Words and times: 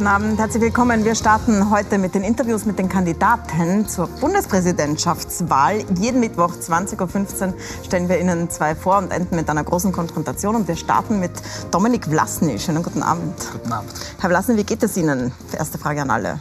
guten 0.00 0.08
Abend, 0.08 0.38
herzlich 0.38 0.62
willkommen. 0.62 1.04
Wir 1.04 1.14
starten 1.14 1.68
heute 1.68 1.98
mit 1.98 2.14
den 2.14 2.24
Interviews 2.24 2.64
mit 2.64 2.78
den 2.78 2.88
Kandidaten 2.88 3.86
zur 3.86 4.06
Bundespräsidentschaftswahl. 4.08 5.84
Jeden 5.98 6.20
Mittwoch 6.20 6.54
20.15 6.54 7.48
Uhr 7.48 7.54
stellen 7.84 8.08
wir 8.08 8.18
Ihnen 8.18 8.48
zwei 8.48 8.74
vor 8.74 8.96
und 8.96 9.10
enden 9.10 9.36
mit 9.36 9.50
einer 9.50 9.62
großen 9.62 9.92
Konfrontation. 9.92 10.56
Und 10.56 10.68
wir 10.68 10.76
starten 10.76 11.20
mit 11.20 11.32
Dominik 11.70 12.06
Vlasny. 12.06 12.58
Schönen 12.58 12.82
guten 12.82 13.02
Abend. 13.02 13.34
Guten 13.52 13.70
Abend. 13.70 13.92
Herr 14.18 14.30
Vlasny, 14.30 14.56
wie 14.56 14.64
geht 14.64 14.82
es 14.82 14.96
Ihnen? 14.96 15.32
Erste 15.52 15.76
Frage 15.76 16.00
an 16.00 16.10
alle. 16.10 16.40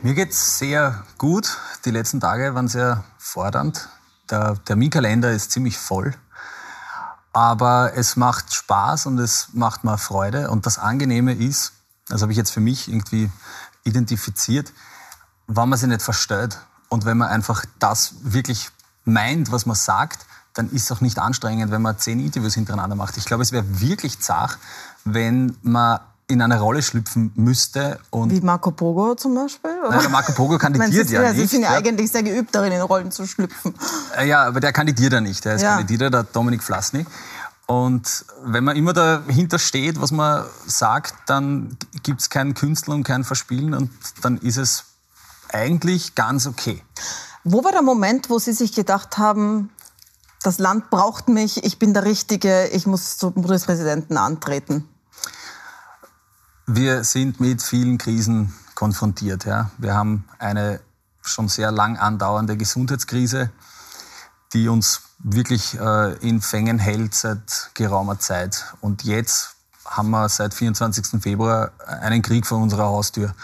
Mir 0.00 0.14
geht 0.14 0.30
es 0.30 0.58
sehr 0.58 1.04
gut. 1.18 1.58
Die 1.84 1.90
letzten 1.90 2.18
Tage 2.18 2.54
waren 2.54 2.68
sehr 2.68 3.04
fordernd. 3.18 3.90
Der 4.30 4.56
Terminkalender 4.64 5.32
ist 5.32 5.50
ziemlich 5.50 5.76
voll. 5.76 6.14
Aber 7.34 7.92
es 7.94 8.16
macht 8.16 8.54
Spaß 8.54 9.04
und 9.04 9.18
es 9.18 9.48
macht 9.52 9.84
mir 9.84 9.98
Freude. 9.98 10.50
Und 10.50 10.64
das 10.64 10.78
Angenehme 10.78 11.34
ist, 11.34 11.74
das 12.08 12.22
habe 12.22 12.32
ich 12.32 12.38
jetzt 12.38 12.50
für 12.50 12.60
mich 12.60 12.88
irgendwie 12.88 13.30
identifiziert, 13.84 14.72
wenn 15.46 15.68
man 15.68 15.78
sich 15.78 15.88
nicht 15.88 16.02
verstellt 16.02 16.58
und 16.88 17.04
wenn 17.04 17.18
man 17.18 17.28
einfach 17.28 17.64
das 17.78 18.14
wirklich 18.22 18.70
meint, 19.04 19.52
was 19.52 19.66
man 19.66 19.76
sagt, 19.76 20.26
dann 20.54 20.70
ist 20.70 20.84
es 20.84 20.92
auch 20.92 21.00
nicht 21.00 21.18
anstrengend, 21.18 21.70
wenn 21.72 21.82
man 21.82 21.98
zehn 21.98 22.20
Interviews 22.20 22.54
hintereinander 22.54 22.96
macht. 22.96 23.16
Ich 23.16 23.24
glaube, 23.24 23.42
es 23.42 23.52
wäre 23.52 23.64
wirklich 23.80 24.20
zart, 24.20 24.58
wenn 25.04 25.56
man 25.62 26.00
in 26.26 26.40
eine 26.40 26.58
Rolle 26.58 26.82
schlüpfen 26.82 27.32
müsste. 27.34 27.98
Und 28.10 28.30
Wie 28.30 28.40
Marco 28.40 28.70
Pogo 28.70 29.14
zum 29.14 29.34
Beispiel? 29.34 29.70
Nein, 29.90 30.10
Marco 30.10 30.32
Pogo 30.32 30.56
kandidiert 30.58 31.10
ja, 31.10 31.22
ja 31.22 31.32
nicht. 31.32 31.40
Sie 31.40 31.46
sind 31.46 31.62
ja 31.62 31.70
eigentlich 31.70 32.10
sehr 32.10 32.22
geübt 32.22 32.54
darin, 32.54 32.72
in 32.72 32.80
Rollen 32.80 33.10
zu 33.10 33.26
schlüpfen. 33.26 33.74
Ja, 34.24 34.44
aber 34.44 34.60
der 34.60 34.72
kandidiert 34.72 35.12
ja 35.12 35.20
nicht. 35.20 35.44
Der 35.44 35.56
ist 35.56 35.62
ja. 35.62 35.76
Kandidiert, 35.76 36.14
der 36.14 36.22
Dominik 36.22 36.62
Flasny. 36.62 37.04
Und 37.66 38.26
wenn 38.44 38.64
man 38.64 38.76
immer 38.76 38.92
dahinter 38.92 39.58
steht, 39.58 40.00
was 40.00 40.10
man 40.10 40.44
sagt, 40.66 41.14
dann 41.26 41.78
gibt 42.02 42.20
es 42.20 42.28
keinen 42.28 42.54
Künstler 42.54 42.94
und 42.94 43.04
kein 43.04 43.24
Verspielen 43.24 43.74
und 43.74 43.90
dann 44.22 44.36
ist 44.38 44.58
es 44.58 44.84
eigentlich 45.50 46.14
ganz 46.14 46.46
okay. 46.46 46.82
Wo 47.42 47.64
war 47.64 47.72
der 47.72 47.82
Moment, 47.82 48.28
wo 48.28 48.38
Sie 48.38 48.52
sich 48.52 48.74
gedacht 48.74 49.16
haben, 49.16 49.70
das 50.42 50.58
Land 50.58 50.90
braucht 50.90 51.28
mich, 51.28 51.64
ich 51.64 51.78
bin 51.78 51.94
der 51.94 52.04
Richtige, 52.04 52.68
ich 52.68 52.86
muss 52.86 53.16
zum 53.16 53.32
Bundespräsidenten 53.32 54.18
antreten? 54.18 54.86
Wir 56.66 57.04
sind 57.04 57.40
mit 57.40 57.62
vielen 57.62 57.98
Krisen 57.98 58.54
konfrontiert. 58.74 59.44
Ja. 59.44 59.70
Wir 59.78 59.94
haben 59.94 60.24
eine 60.38 60.80
schon 61.22 61.48
sehr 61.48 61.70
lang 61.70 61.96
andauernde 61.96 62.56
Gesundheitskrise, 62.56 63.50
die 64.54 64.68
uns 64.68 65.02
wirklich 65.18 65.78
äh, 65.78 66.14
in 66.26 66.40
Fängen 66.40 66.78
hält 66.78 67.14
seit 67.14 67.70
geraumer 67.74 68.18
Zeit. 68.18 68.64
Und 68.80 69.04
jetzt 69.04 69.56
haben 69.84 70.10
wir 70.10 70.28
seit 70.28 70.54
24. 70.54 71.20
Februar 71.22 71.72
einen 71.86 72.22
Krieg 72.22 72.46
vor 72.46 72.58
unserer 72.58 72.84
Haustür. 72.84 73.34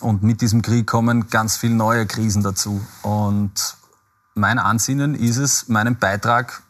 Und 0.00 0.22
mit 0.22 0.40
diesem 0.40 0.60
Krieg 0.60 0.86
kommen 0.86 1.30
ganz 1.30 1.56
viele 1.56 1.74
neue 1.74 2.06
Krisen 2.06 2.42
dazu. 2.42 2.84
Und 3.02 3.76
mein 4.34 4.58
Ansinnen 4.58 5.14
ist 5.14 5.36
es, 5.36 5.68
meinen 5.68 5.98
Beitrag 5.98 6.62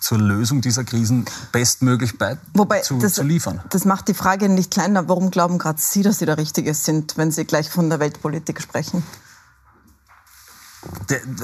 zur 0.00 0.18
Lösung 0.18 0.60
dieser 0.60 0.84
Krisen 0.84 1.24
bestmöglich 1.50 2.18
bei 2.18 2.36
Wobei, 2.54 2.80
zu, 2.80 2.98
das, 2.98 3.14
zu 3.14 3.22
liefern. 3.22 3.60
Das 3.70 3.84
macht 3.84 4.06
die 4.08 4.14
Frage 4.14 4.48
nicht 4.48 4.70
kleiner. 4.70 5.08
Warum 5.08 5.30
glauben 5.30 5.58
gerade 5.58 5.80
Sie, 5.80 6.02
dass 6.02 6.18
Sie 6.18 6.26
der 6.26 6.38
Richtige 6.38 6.74
sind, 6.74 7.16
wenn 7.16 7.32
Sie 7.32 7.44
gleich 7.44 7.70
von 7.70 7.88
der 7.90 7.98
Weltpolitik 7.98 8.60
sprechen? 8.60 9.02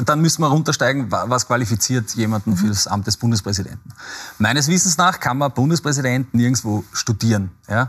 Dann 0.05 0.21
müssen 0.21 0.43
wir 0.43 0.49
runtersteigen, 0.49 1.11
was 1.11 1.47
qualifiziert 1.47 2.15
jemanden 2.15 2.57
für 2.57 2.69
das 2.69 2.87
Amt 2.87 3.07
des 3.07 3.17
Bundespräsidenten. 3.17 3.93
Meines 4.39 4.69
Wissens 4.69 4.97
nach 4.97 5.21
kann 5.21 5.39
man 5.39 5.53
Bundespräsident 5.53 6.33
nirgendwo 6.35 6.85
studieren. 6.93 7.51
Ja? 7.69 7.89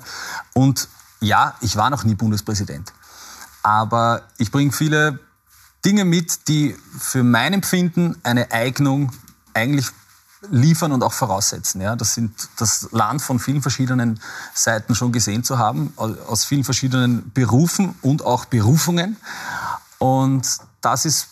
Und 0.53 0.87
ja, 1.19 1.55
ich 1.61 1.75
war 1.75 1.89
noch 1.89 2.03
nie 2.03 2.15
Bundespräsident. 2.15 2.91
Aber 3.61 4.23
ich 4.37 4.51
bringe 4.51 4.71
viele 4.71 5.19
Dinge 5.85 6.05
mit, 6.05 6.47
die 6.47 6.75
für 6.99 7.23
mein 7.23 7.53
Empfinden 7.53 8.17
eine 8.23 8.51
Eignung 8.51 9.11
eigentlich 9.53 9.87
liefern 10.49 10.91
und 10.91 11.03
auch 11.03 11.13
voraussetzen. 11.13 11.81
Ja, 11.81 11.95
das 11.95 12.13
sind 12.13 12.33
das 12.57 12.89
Land 12.91 13.21
von 13.21 13.39
vielen 13.39 13.61
verschiedenen 13.61 14.19
Seiten 14.53 14.95
schon 14.95 15.11
gesehen 15.11 15.43
zu 15.43 15.57
haben, 15.57 15.93
aus 15.95 16.45
vielen 16.45 16.63
verschiedenen 16.63 17.31
Berufen 17.33 17.95
und 18.01 18.25
auch 18.25 18.45
Berufungen. 18.45 19.17
Und 19.99 20.45
das 20.81 21.05
ist 21.05 21.27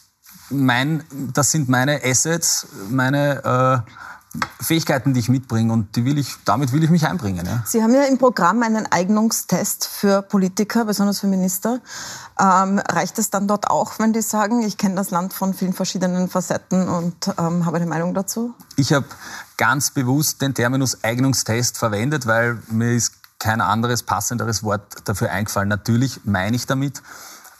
mein, 0.51 1.03
das 1.33 1.51
sind 1.51 1.69
meine 1.69 2.01
Assets, 2.03 2.67
meine 2.89 3.83
äh, 3.85 3.91
Fähigkeiten, 4.61 5.13
die 5.13 5.19
ich 5.19 5.27
mitbringe 5.27 5.73
und 5.73 5.95
die 5.95 6.05
will 6.05 6.17
ich, 6.17 6.35
damit 6.45 6.71
will 6.71 6.83
ich 6.83 6.89
mich 6.89 7.05
einbringen. 7.05 7.45
Ja. 7.45 7.63
Sie 7.65 7.83
haben 7.83 7.93
ja 7.93 8.03
im 8.03 8.17
Programm 8.17 8.63
einen 8.63 8.89
Eignungstest 8.89 9.85
für 9.85 10.21
Politiker, 10.21 10.85
besonders 10.85 11.19
für 11.19 11.27
Minister. 11.27 11.81
Ähm, 12.39 12.79
reicht 12.79 13.19
es 13.19 13.29
dann 13.29 13.47
dort 13.47 13.69
auch, 13.69 13.99
wenn 13.99 14.13
die 14.13 14.21
sagen, 14.21 14.61
ich 14.61 14.77
kenne 14.77 14.95
das 14.95 15.11
Land 15.11 15.33
von 15.33 15.53
vielen 15.53 15.73
verschiedenen 15.73 16.29
Facetten 16.29 16.87
und 16.87 17.27
ähm, 17.37 17.65
habe 17.65 17.77
eine 17.77 17.87
Meinung 17.87 18.13
dazu? 18.13 18.53
Ich 18.77 18.93
habe 18.93 19.05
ganz 19.57 19.91
bewusst 19.91 20.41
den 20.41 20.53
Terminus 20.53 21.03
Eignungstest 21.03 21.77
verwendet, 21.77 22.25
weil 22.25 22.61
mir 22.69 22.95
ist 22.95 23.13
kein 23.37 23.59
anderes 23.59 24.03
passenderes 24.03 24.63
Wort 24.63 24.81
dafür 25.05 25.31
eingefallen. 25.31 25.67
Natürlich 25.67 26.21
meine 26.23 26.55
ich 26.55 26.67
damit, 26.67 27.01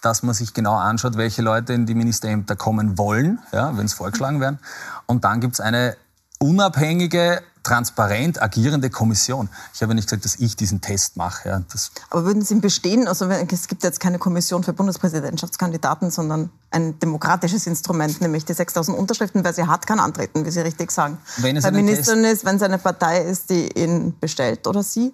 dass 0.02 0.24
man 0.24 0.34
sich 0.34 0.54
genau 0.54 0.76
anschaut, 0.76 1.16
welche 1.16 1.42
Leute 1.42 1.74
in 1.74 1.86
die 1.86 1.96
Ministerämter 1.96 2.56
kommen 2.56 2.98
wollen, 2.98 3.40
ja, 3.52 3.78
wenn 3.78 3.86
es 3.86 3.94
vorgeschlagen 3.94 4.42
werden. 4.42 4.60
Und 5.06 5.24
dann 5.24 5.40
gibt 5.40 5.54
es 5.54 5.62
eine 5.62 5.96
unabhängige, 6.40 7.42
transparent 7.64 8.42
agierende 8.42 8.90
Kommission. 8.90 9.50
Ich 9.74 9.84
habe 9.84 9.94
nicht 9.94 10.08
gesagt, 10.08 10.26
dass 10.26 10.36
ich 10.40 10.56
diesen 10.56 10.82
Test 10.82 11.16
mache. 11.16 11.50
Ja, 11.50 11.62
Aber 12.10 12.26
würden 12.26 12.42
Sie 12.42 12.56
ihn 12.56 12.62
bestehen? 12.62 13.08
Also 13.08 13.26
es 13.26 13.68
gibt 13.68 13.84
jetzt 13.84 14.00
keine 14.00 14.18
Kommission 14.18 14.64
für 14.64 14.74
Bundespräsidentschaftskandidaten, 14.74 16.10
sondern 16.10 16.50
ein 16.72 16.98
demokratisches 17.00 17.68
Instrument, 17.68 18.20
nämlich 18.20 18.46
die 18.46 18.54
6000 18.54 18.98
Unterschriften. 18.98 19.44
Wer 19.44 19.54
sie 19.54 19.68
hat, 19.68 19.86
kann 19.86 20.00
antreten, 20.00 20.44
wie 20.46 20.52
Sie 20.52 20.62
richtig 20.62 20.92
sagen. 20.92 21.20
Wenn 21.38 21.58
es 21.58 21.64
Bei 21.64 21.72
Ministern 21.72 22.24
ist, 22.24 22.46
wenn 22.46 22.56
es 22.56 22.64
eine 22.64 22.80
Partei 22.80 23.22
ist, 23.22 23.52
die 23.52 23.68
ihn 23.78 24.18
bestellt 24.20 24.66
oder 24.66 24.82
Sie? 24.82 25.14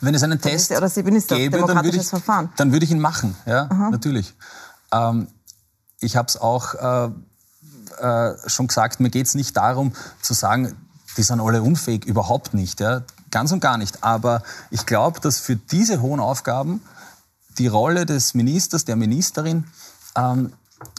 Wenn 0.00 0.14
es 0.14 0.22
einen 0.22 0.40
Test 0.40 0.70
oder 0.72 0.88
Sie 0.88 1.02
gäbe, 1.02 1.58
dann 1.66 1.84
würde, 1.84 1.96
ich, 1.96 2.10
dann 2.56 2.72
würde 2.72 2.84
ich 2.84 2.90
ihn 2.90 3.00
machen. 3.00 3.36
Ja, 3.46 3.68
Aha. 3.70 3.90
natürlich. 3.90 4.34
Ähm, 4.92 5.28
ich 6.00 6.16
habe 6.16 6.28
es 6.28 6.36
auch 6.36 6.74
äh, 6.74 7.10
äh, 8.00 8.48
schon 8.48 8.66
gesagt, 8.66 9.00
mir 9.00 9.10
geht 9.10 9.26
es 9.26 9.34
nicht 9.34 9.56
darum 9.56 9.92
zu 10.20 10.34
sagen, 10.34 10.76
die 11.16 11.22
sind 11.22 11.40
alle 11.40 11.62
unfähig, 11.62 12.04
überhaupt 12.04 12.54
nicht. 12.54 12.80
Ja? 12.80 13.02
Ganz 13.30 13.52
und 13.52 13.60
gar 13.60 13.78
nicht. 13.78 14.04
Aber 14.04 14.42
ich 14.70 14.86
glaube, 14.86 15.20
dass 15.20 15.38
für 15.38 15.56
diese 15.56 16.02
hohen 16.02 16.20
Aufgaben 16.20 16.82
die 17.58 17.66
Rolle 17.66 18.06
des 18.06 18.34
Ministers, 18.34 18.84
der 18.84 18.96
Ministerin 18.96 19.64
ähm, 20.14 20.52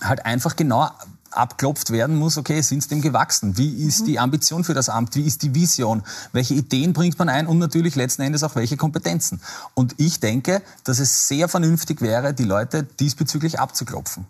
halt 0.04 0.26
einfach 0.26 0.56
genau 0.56 0.90
abklopft 1.38 1.92
werden 1.92 2.16
muss, 2.16 2.38
okay, 2.38 2.62
sind 2.62 2.80
es 2.80 2.88
dem 2.88 3.02
gewachsen? 3.02 3.58
Wie 3.58 3.86
ist 3.88 4.02
mhm. 4.02 4.06
die 4.06 4.20
Ambition 4.20 4.64
für 4.64 4.74
das 4.74 4.90
Amt? 4.90 5.16
Wie 5.16 5.26
ist 5.26 5.44
die 5.44 5.54
Vision? 5.54 6.04
Welche 6.32 6.54
Ideen 6.54 6.94
bringt 6.94 7.18
man 7.20 7.30
ein? 7.30 7.48
Und 7.48 7.60
natürlich 7.60 7.96
letzten 7.96 8.24
Endes 8.24 8.44
auch 8.44 8.56
welche 8.56 8.78
Kompetenzen? 8.78 9.42
Und 9.74 9.96
ich 9.98 10.20
denke, 10.20 10.62
dass 10.84 11.00
es 11.00 11.28
sehr 11.28 11.48
vernünftig 11.48 12.02
wäre, 12.02 12.34
die 12.34 12.44
Leute 12.44 12.84
diesbezüglich 12.84 13.60
abzuklopfen. 13.60 14.26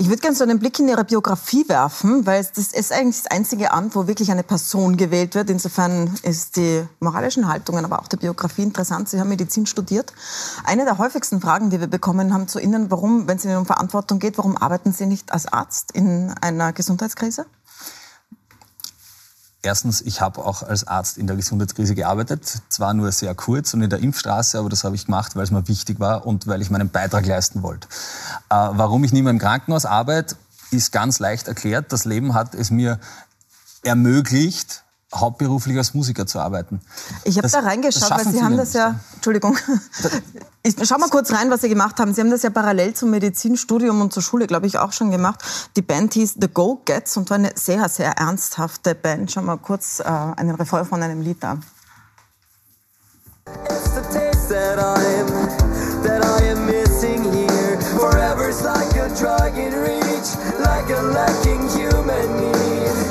Ich 0.00 0.08
würde 0.08 0.22
gerne 0.22 0.36
so 0.36 0.44
einen 0.44 0.60
Blick 0.60 0.78
in 0.78 0.86
Ihre 0.86 1.04
Biografie 1.04 1.68
werfen, 1.68 2.24
weil 2.24 2.46
das 2.54 2.68
ist 2.68 2.92
eigentlich 2.92 3.20
das 3.20 3.32
einzige 3.32 3.72
Amt, 3.72 3.96
wo 3.96 4.06
wirklich 4.06 4.30
eine 4.30 4.44
Person 4.44 4.96
gewählt 4.96 5.34
wird. 5.34 5.50
Insofern 5.50 6.14
ist 6.22 6.54
die 6.54 6.84
moralischen 7.00 7.48
Haltungen, 7.48 7.84
aber 7.84 7.98
auch 7.98 8.06
die 8.06 8.16
Biografie 8.16 8.62
interessant. 8.62 9.08
Sie 9.08 9.18
haben 9.18 9.28
Medizin 9.28 9.66
studiert. 9.66 10.12
Eine 10.62 10.84
der 10.84 10.98
häufigsten 10.98 11.40
Fragen, 11.40 11.70
die 11.70 11.80
wir 11.80 11.88
bekommen 11.88 12.32
haben 12.32 12.46
zu 12.46 12.60
Ihnen, 12.60 12.92
warum, 12.92 13.26
wenn 13.26 13.38
es 13.38 13.44
Ihnen 13.44 13.56
um 13.56 13.66
Verantwortung 13.66 14.20
geht, 14.20 14.38
warum 14.38 14.56
arbeiten 14.56 14.92
Sie 14.92 15.06
nicht 15.06 15.32
als 15.32 15.52
Arzt 15.52 15.90
in 15.90 16.32
einer 16.40 16.72
Gesundheitskrise? 16.72 17.46
Erstens, 19.62 20.00
ich 20.00 20.20
habe 20.20 20.44
auch 20.44 20.62
als 20.62 20.86
Arzt 20.86 21.18
in 21.18 21.26
der 21.26 21.34
Gesundheitskrise 21.34 21.96
gearbeitet, 21.96 22.62
zwar 22.68 22.94
nur 22.94 23.10
sehr 23.10 23.34
kurz 23.34 23.74
und 23.74 23.82
in 23.82 23.90
der 23.90 23.98
Impfstraße, 23.98 24.58
aber 24.58 24.68
das 24.68 24.84
habe 24.84 24.94
ich 24.94 25.06
gemacht, 25.06 25.34
weil 25.34 25.42
es 25.42 25.50
mir 25.50 25.66
wichtig 25.66 25.98
war 25.98 26.26
und 26.26 26.46
weil 26.46 26.62
ich 26.62 26.70
meinen 26.70 26.90
Beitrag 26.90 27.26
leisten 27.26 27.62
wollte. 27.62 27.88
Äh, 28.50 28.54
warum 28.54 29.02
ich 29.02 29.12
nicht 29.12 29.24
mehr 29.24 29.32
im 29.32 29.40
Krankenhaus 29.40 29.84
arbeite, 29.84 30.36
ist 30.70 30.92
ganz 30.92 31.18
leicht 31.18 31.48
erklärt. 31.48 31.92
Das 31.92 32.04
Leben 32.04 32.34
hat 32.34 32.54
es 32.54 32.70
mir 32.70 33.00
ermöglicht, 33.82 34.84
hauptberuflich 35.14 35.76
als 35.78 35.94
Musiker 35.94 36.26
zu 36.26 36.38
arbeiten. 36.38 36.80
Ich 37.24 37.38
habe 37.38 37.48
da 37.48 37.60
reingeschaut, 37.60 38.10
weil 38.10 38.32
Sie 38.32 38.42
haben 38.42 38.56
das 38.56 38.74
ja, 38.74 39.00
Entschuldigung, 39.14 39.56
ich 40.62 40.74
schau 40.86 40.98
mal 40.98 41.08
kurz 41.08 41.32
rein, 41.32 41.50
was 41.50 41.62
Sie 41.62 41.68
gemacht 41.68 41.98
haben. 41.98 42.12
Sie 42.12 42.20
haben 42.20 42.30
das 42.30 42.42
ja 42.42 42.50
parallel 42.50 42.92
zum 42.94 43.10
Medizinstudium 43.10 44.00
und 44.02 44.12
zur 44.12 44.22
Schule, 44.22 44.46
glaube 44.46 44.66
ich, 44.66 44.78
auch 44.78 44.92
schon 44.92 45.10
gemacht. 45.10 45.42
Die 45.76 45.82
Band 45.82 46.12
hieß 46.14 46.36
The 46.40 46.48
Go 46.48 46.82
Gets 46.84 47.16
und 47.16 47.30
war 47.30 47.38
eine 47.38 47.52
sehr, 47.54 47.88
sehr 47.88 48.12
ernsthafte 48.18 48.94
Band. 48.94 49.32
Schau 49.32 49.42
mal 49.42 49.56
kurz 49.56 50.00
äh, 50.00 50.04
einen 50.04 50.54
Refrain 50.54 50.84
von 50.84 51.02
einem 51.02 51.22
Lied 51.22 51.42
an. 51.42 51.64
It's 53.64 53.94
the 53.94 54.02
taste 54.12 54.50
that 54.50 54.78
I 54.78 55.02
am, 55.20 56.02
that 56.02 56.22
I 56.22 56.50
am 56.50 56.66
missing 56.66 57.24
here. 57.32 57.80
Forever's 57.96 58.62
like 58.62 58.94
a 58.96 59.08
drug 59.18 59.56
in 59.56 59.72
reach, 59.72 60.36
like 60.60 60.90
a 60.90 61.00
lacking 61.00 61.66
human 61.70 62.40
need. 62.40 63.07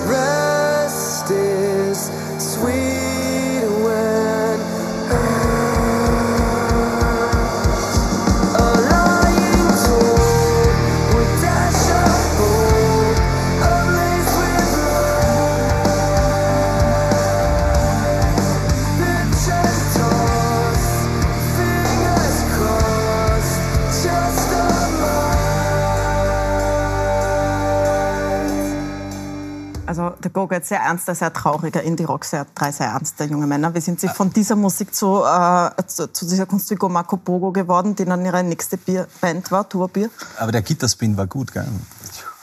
Dr. 30.27 30.47
Gogo, 30.47 30.59
sehr 30.61 30.79
ernster, 30.79 31.15
sehr 31.15 31.31
trauriger 31.31 31.81
Indie-Rock, 31.81 32.25
sehr, 32.25 32.45
drei 32.55 32.71
sehr 32.71 32.87
ernste 32.87 33.25
junge 33.25 33.47
Männer. 33.47 33.73
Wie 33.73 33.81
sind 33.81 33.99
Sie 33.99 34.07
von 34.07 34.31
dieser 34.31 34.55
Musik 34.55 34.93
zu, 34.93 35.23
äh, 35.23 35.69
zu, 35.85 36.11
zu, 36.11 36.27
dieser 36.27 36.45
Kunstfigur 36.45 36.89
Marco 36.89 37.17
Bogo 37.17 37.51
geworden, 37.51 37.95
die 37.95 38.05
dann 38.05 38.25
Ihre 38.25 38.43
nächste 38.43 38.77
Bier 38.77 39.07
Band 39.21 39.51
war, 39.51 39.67
Tourbier? 39.67 40.09
Aber 40.37 40.51
der 40.51 40.61
Gitterspin 40.61 41.17
war 41.17 41.27
gut, 41.27 41.53
gell? 41.53 41.67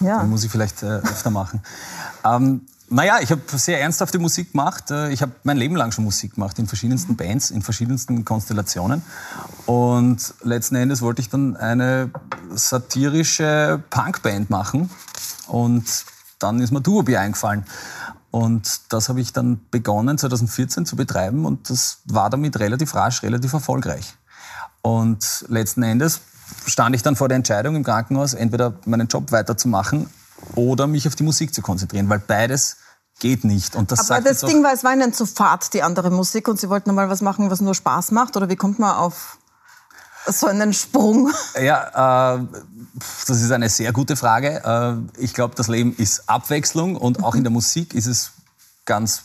Ja. 0.00 0.20
Den 0.20 0.30
muss 0.30 0.44
ich 0.44 0.50
vielleicht 0.50 0.82
äh, 0.82 0.86
öfter 0.86 1.30
machen. 1.30 1.62
Ähm, 2.24 2.62
naja, 2.88 3.18
ich 3.20 3.30
habe 3.30 3.42
sehr 3.56 3.80
ernsthafte 3.80 4.18
Musik 4.18 4.52
gemacht. 4.52 4.90
Äh, 4.90 5.10
ich 5.10 5.22
habe 5.22 5.32
mein 5.42 5.56
Leben 5.56 5.76
lang 5.76 5.92
schon 5.92 6.04
Musik 6.04 6.34
gemacht, 6.34 6.58
in 6.58 6.66
verschiedensten 6.66 7.16
Bands, 7.16 7.50
in 7.50 7.62
verschiedensten 7.62 8.24
Konstellationen. 8.24 9.02
Und 9.66 10.34
letzten 10.42 10.76
Endes 10.76 11.02
wollte 11.02 11.20
ich 11.20 11.28
dann 11.28 11.56
eine 11.56 12.10
satirische 12.54 13.82
Punkband 13.90 14.50
machen. 14.50 14.90
Und 15.46 15.84
dann 16.44 16.60
ist 16.60 16.70
mir 16.70 16.80
Duobi 16.80 17.16
eingefallen. 17.16 17.64
Und 18.30 18.92
das 18.92 19.08
habe 19.08 19.20
ich 19.20 19.32
dann 19.32 19.60
begonnen 19.70 20.18
2014 20.18 20.86
zu 20.86 20.96
betreiben 20.96 21.46
und 21.46 21.70
das 21.70 21.98
war 22.04 22.30
damit 22.30 22.58
relativ 22.58 22.94
rasch, 22.94 23.22
relativ 23.22 23.52
erfolgreich. 23.52 24.16
Und 24.82 25.46
letzten 25.48 25.82
Endes 25.82 26.20
stand 26.66 26.94
ich 26.94 27.02
dann 27.02 27.16
vor 27.16 27.28
der 27.28 27.36
Entscheidung 27.36 27.76
im 27.76 27.84
Krankenhaus, 27.84 28.34
entweder 28.34 28.74
meinen 28.84 29.06
Job 29.06 29.32
weiterzumachen 29.32 30.10
oder 30.56 30.86
mich 30.86 31.06
auf 31.06 31.14
die 31.14 31.22
Musik 31.22 31.54
zu 31.54 31.62
konzentrieren, 31.62 32.08
weil 32.08 32.18
beides 32.18 32.76
geht 33.20 33.44
nicht. 33.44 33.76
Und 33.76 33.92
das 33.92 34.10
Aber 34.10 34.20
das 34.20 34.40
Ding 34.40 34.62
war, 34.62 34.72
es 34.72 34.84
war 34.84 34.92
Ihnen 34.92 35.12
zu 35.12 35.26
fad, 35.26 35.72
die 35.72 35.82
andere 35.82 36.10
Musik, 36.10 36.48
und 36.48 36.58
Sie 36.60 36.68
wollten 36.68 36.94
mal 36.94 37.08
was 37.08 37.22
machen, 37.22 37.50
was 37.50 37.60
nur 37.60 37.74
Spaß 37.74 38.10
macht? 38.10 38.36
Oder 38.36 38.48
wie 38.48 38.56
kommt 38.56 38.78
man 38.78 38.96
auf 38.96 39.38
so 40.26 40.46
einen 40.46 40.72
Sprung? 40.72 41.30
Ja, 41.60 42.36
äh, 42.36 42.46
das 43.26 43.40
ist 43.40 43.50
eine 43.50 43.68
sehr 43.68 43.92
gute 43.92 44.16
Frage. 44.16 44.62
Äh, 44.64 45.22
ich 45.22 45.34
glaube, 45.34 45.54
das 45.56 45.68
Leben 45.68 45.94
ist 45.96 46.28
Abwechslung 46.28 46.96
und 46.96 47.22
auch 47.22 47.34
in 47.34 47.44
der 47.44 47.50
Musik 47.50 47.94
ist 47.94 48.06
es 48.06 48.32
ganz 48.84 49.22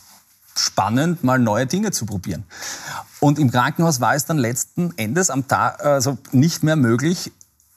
spannend, 0.54 1.24
mal 1.24 1.38
neue 1.38 1.66
Dinge 1.66 1.90
zu 1.90 2.06
probieren. 2.06 2.44
Und 3.20 3.38
im 3.38 3.50
Krankenhaus 3.50 4.00
war 4.00 4.14
es 4.14 4.24
dann 4.24 4.38
letzten 4.38 4.96
Endes 4.96 5.30
am 5.30 5.46
Tag 5.46 5.84
also 5.84 6.18
nicht 6.32 6.62
mehr 6.62 6.76
möglich. 6.76 7.32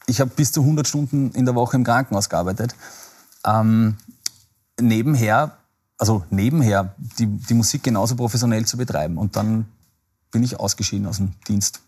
Ich 0.06 0.20
habe 0.20 0.32
bis 0.36 0.52
zu 0.52 0.62
100 0.62 0.88
Stunden 0.88 1.32
in 1.32 1.46
der 1.46 1.56
Woche 1.56 1.78
im 1.78 1.84
Krankenhaus 1.84 2.30
gearbeitet. 2.30 2.76
Ähm, 3.46 3.98
nebenher, 4.80 5.58
also 5.98 6.24
nebenher, 6.30 6.96
die, 6.98 7.28
die 7.28 7.54
Musik 7.54 7.84
genauso 7.84 8.16
professionell 8.16 8.66
zu 8.66 8.78
betreiben. 8.78 9.18
Und 9.18 9.36
dann 9.36 9.68
bin 10.34 10.44
ich 10.44 10.60
ausgeschieden 10.60 11.08
aus 11.08 11.18
dem 11.18 11.32
Dienst. 11.48 11.80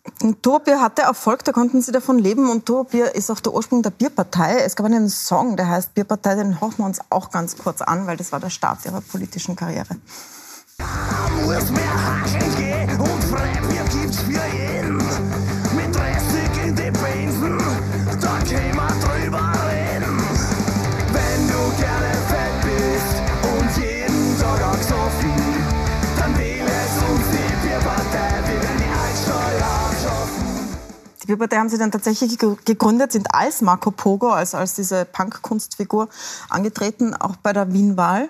Turbier 0.41 0.79
hatte 0.79 1.01
Erfolg, 1.01 1.43
da 1.43 1.51
konnten 1.51 1.81
Sie 1.81 1.91
davon 1.91 2.19
leben 2.19 2.49
und 2.49 2.65
Turbier 2.65 3.13
ist 3.15 3.29
auch 3.29 3.41
der 3.41 3.53
Ursprung 3.53 3.81
der 3.81 3.89
Bierpartei. 3.89 4.59
Es 4.59 4.75
gab 4.75 4.85
einen 4.85 5.09
Song, 5.09 5.57
der 5.57 5.67
heißt 5.67 5.93
Bierpartei, 5.95 6.35
den 6.35 6.61
hoffen 6.61 6.77
wir 6.77 6.85
uns 6.85 6.99
auch 7.09 7.31
ganz 7.31 7.57
kurz 7.57 7.81
an, 7.81 8.07
weil 8.07 8.15
das 8.15 8.31
war 8.31 8.39
der 8.39 8.51
Start 8.51 8.85
Ihrer 8.85 9.01
politischen 9.01 9.55
Karriere. 9.55 9.97
Muss 11.43 11.71
mehr 11.71 12.23
Hakeln 12.23 12.55
gehen 12.55 12.99
und 12.99 13.23
Freibier 13.25 13.64
Die 31.25 31.31
Bierpartei 31.31 31.57
haben 31.57 31.69
sie 31.69 31.79
dann 31.79 31.91
tatsächlich 31.91 32.37
gegründet, 32.37 33.11
sind 33.11 33.33
als 33.33 33.63
Marco 33.63 33.89
Pogo, 33.89 34.29
also 34.29 34.57
als 34.57 34.75
diese 34.75 35.05
Punk-Kunstfigur 35.05 36.07
angetreten, 36.49 37.15
auch 37.15 37.35
bei 37.37 37.51
der 37.51 37.73
Wien-Wahl. 37.73 38.29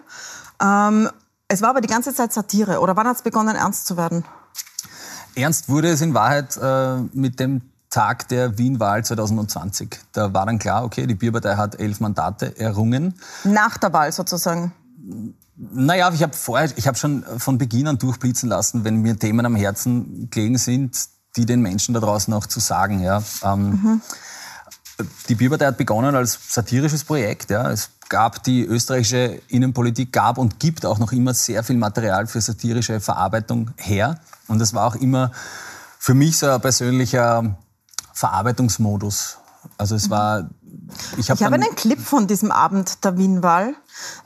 Ähm, 0.62 1.10
es 1.50 1.62
war 1.62 1.72
aber 1.72 1.82
die 1.82 1.90
ganze 1.90 2.14
Zeit 2.14 2.32
Satire. 2.32 2.80
Oder 2.80 2.96
wann 2.96 3.06
hat 3.06 3.18
es 3.18 3.22
begonnen, 3.22 3.58
ernst 3.58 3.86
zu 3.86 3.98
werden? 3.98 4.24
Ernst 5.36 5.68
wurde 5.68 5.90
es 5.90 6.00
in 6.00 6.14
Wahrheit 6.14 6.56
äh, 6.56 7.00
mit 7.12 7.38
dem 7.42 7.64
Tag 7.90 8.30
der 8.30 8.58
Wien-Wahl 8.58 9.04
2020. 9.04 10.00
Da 10.14 10.34
war 10.34 10.46
dann 10.46 10.58
klar, 10.58 10.86
okay, 10.86 11.06
die 11.06 11.16
Bierpartei 11.16 11.58
hat 11.58 11.78
elf 11.78 12.00
Mandate 12.00 12.58
errungen. 12.58 13.16
Nach 13.44 13.78
der 13.78 13.92
Wahl 13.92 14.14
sozusagen? 14.14 14.74
Naja, 15.58 16.10
ich 16.14 16.24
habe 16.24 16.34
vorher, 16.34 16.70
ich 16.78 16.88
habe 16.88 16.98
schon 16.98 17.26
von 17.40 17.58
Beginn 17.58 17.88
an 17.88 17.98
durchblitzen 17.98 18.48
lassen, 18.48 18.86
wenn 18.86 19.02
mir 19.02 19.20
Themen 19.20 19.46
am 19.46 19.58
Herzen 19.58 20.30
gelegen 20.30 20.58
sind, 20.58 21.10
die 21.36 21.46
den 21.46 21.62
Menschen 21.62 21.94
da 21.94 22.00
draußen 22.00 22.34
auch 22.34 22.46
zu 22.46 22.60
sagen. 22.60 23.00
Ja. 23.02 23.24
Ähm, 23.44 23.70
mhm. 23.70 24.02
Die 25.28 25.36
Bierpartei 25.36 25.66
hat 25.66 25.78
begonnen 25.78 26.16
als 26.16 26.40
satirisches 26.50 27.04
Projekt. 27.04 27.50
Ja. 27.50 27.70
Es 27.70 27.90
gab 28.10 28.44
die 28.44 28.64
österreichische 28.64 29.42
Innenpolitik, 29.48 30.14
gab 30.14 30.38
und 30.38 30.60
gibt 30.60 30.86
auch 30.86 31.00
noch 31.00 31.12
immer 31.12 31.34
sehr 31.34 31.64
viel 31.64 31.78
Material 31.78 32.28
für 32.28 32.40
satirische 32.40 33.00
Verarbeitung 33.00 33.72
her. 33.78 34.20
Und 34.48 34.60
das 34.60 34.74
war 34.74 34.86
auch 34.86 34.96
immer 34.96 35.32
für 36.00 36.14
mich 36.14 36.38
so 36.38 36.50
ein 36.50 36.62
persönlicher 36.62 37.58
Verarbeitungsmodus. 38.14 39.38
Also 39.78 39.96
es 39.96 40.10
war. 40.10 40.50
Ich 41.18 41.30
habe 41.30 41.44
hab 41.44 41.54
einen 41.54 41.76
Clip 41.76 42.00
von 42.00 42.28
diesem 42.28 42.52
Abend 42.52 43.04
der 43.04 43.18
Wienwahl. 43.18 43.76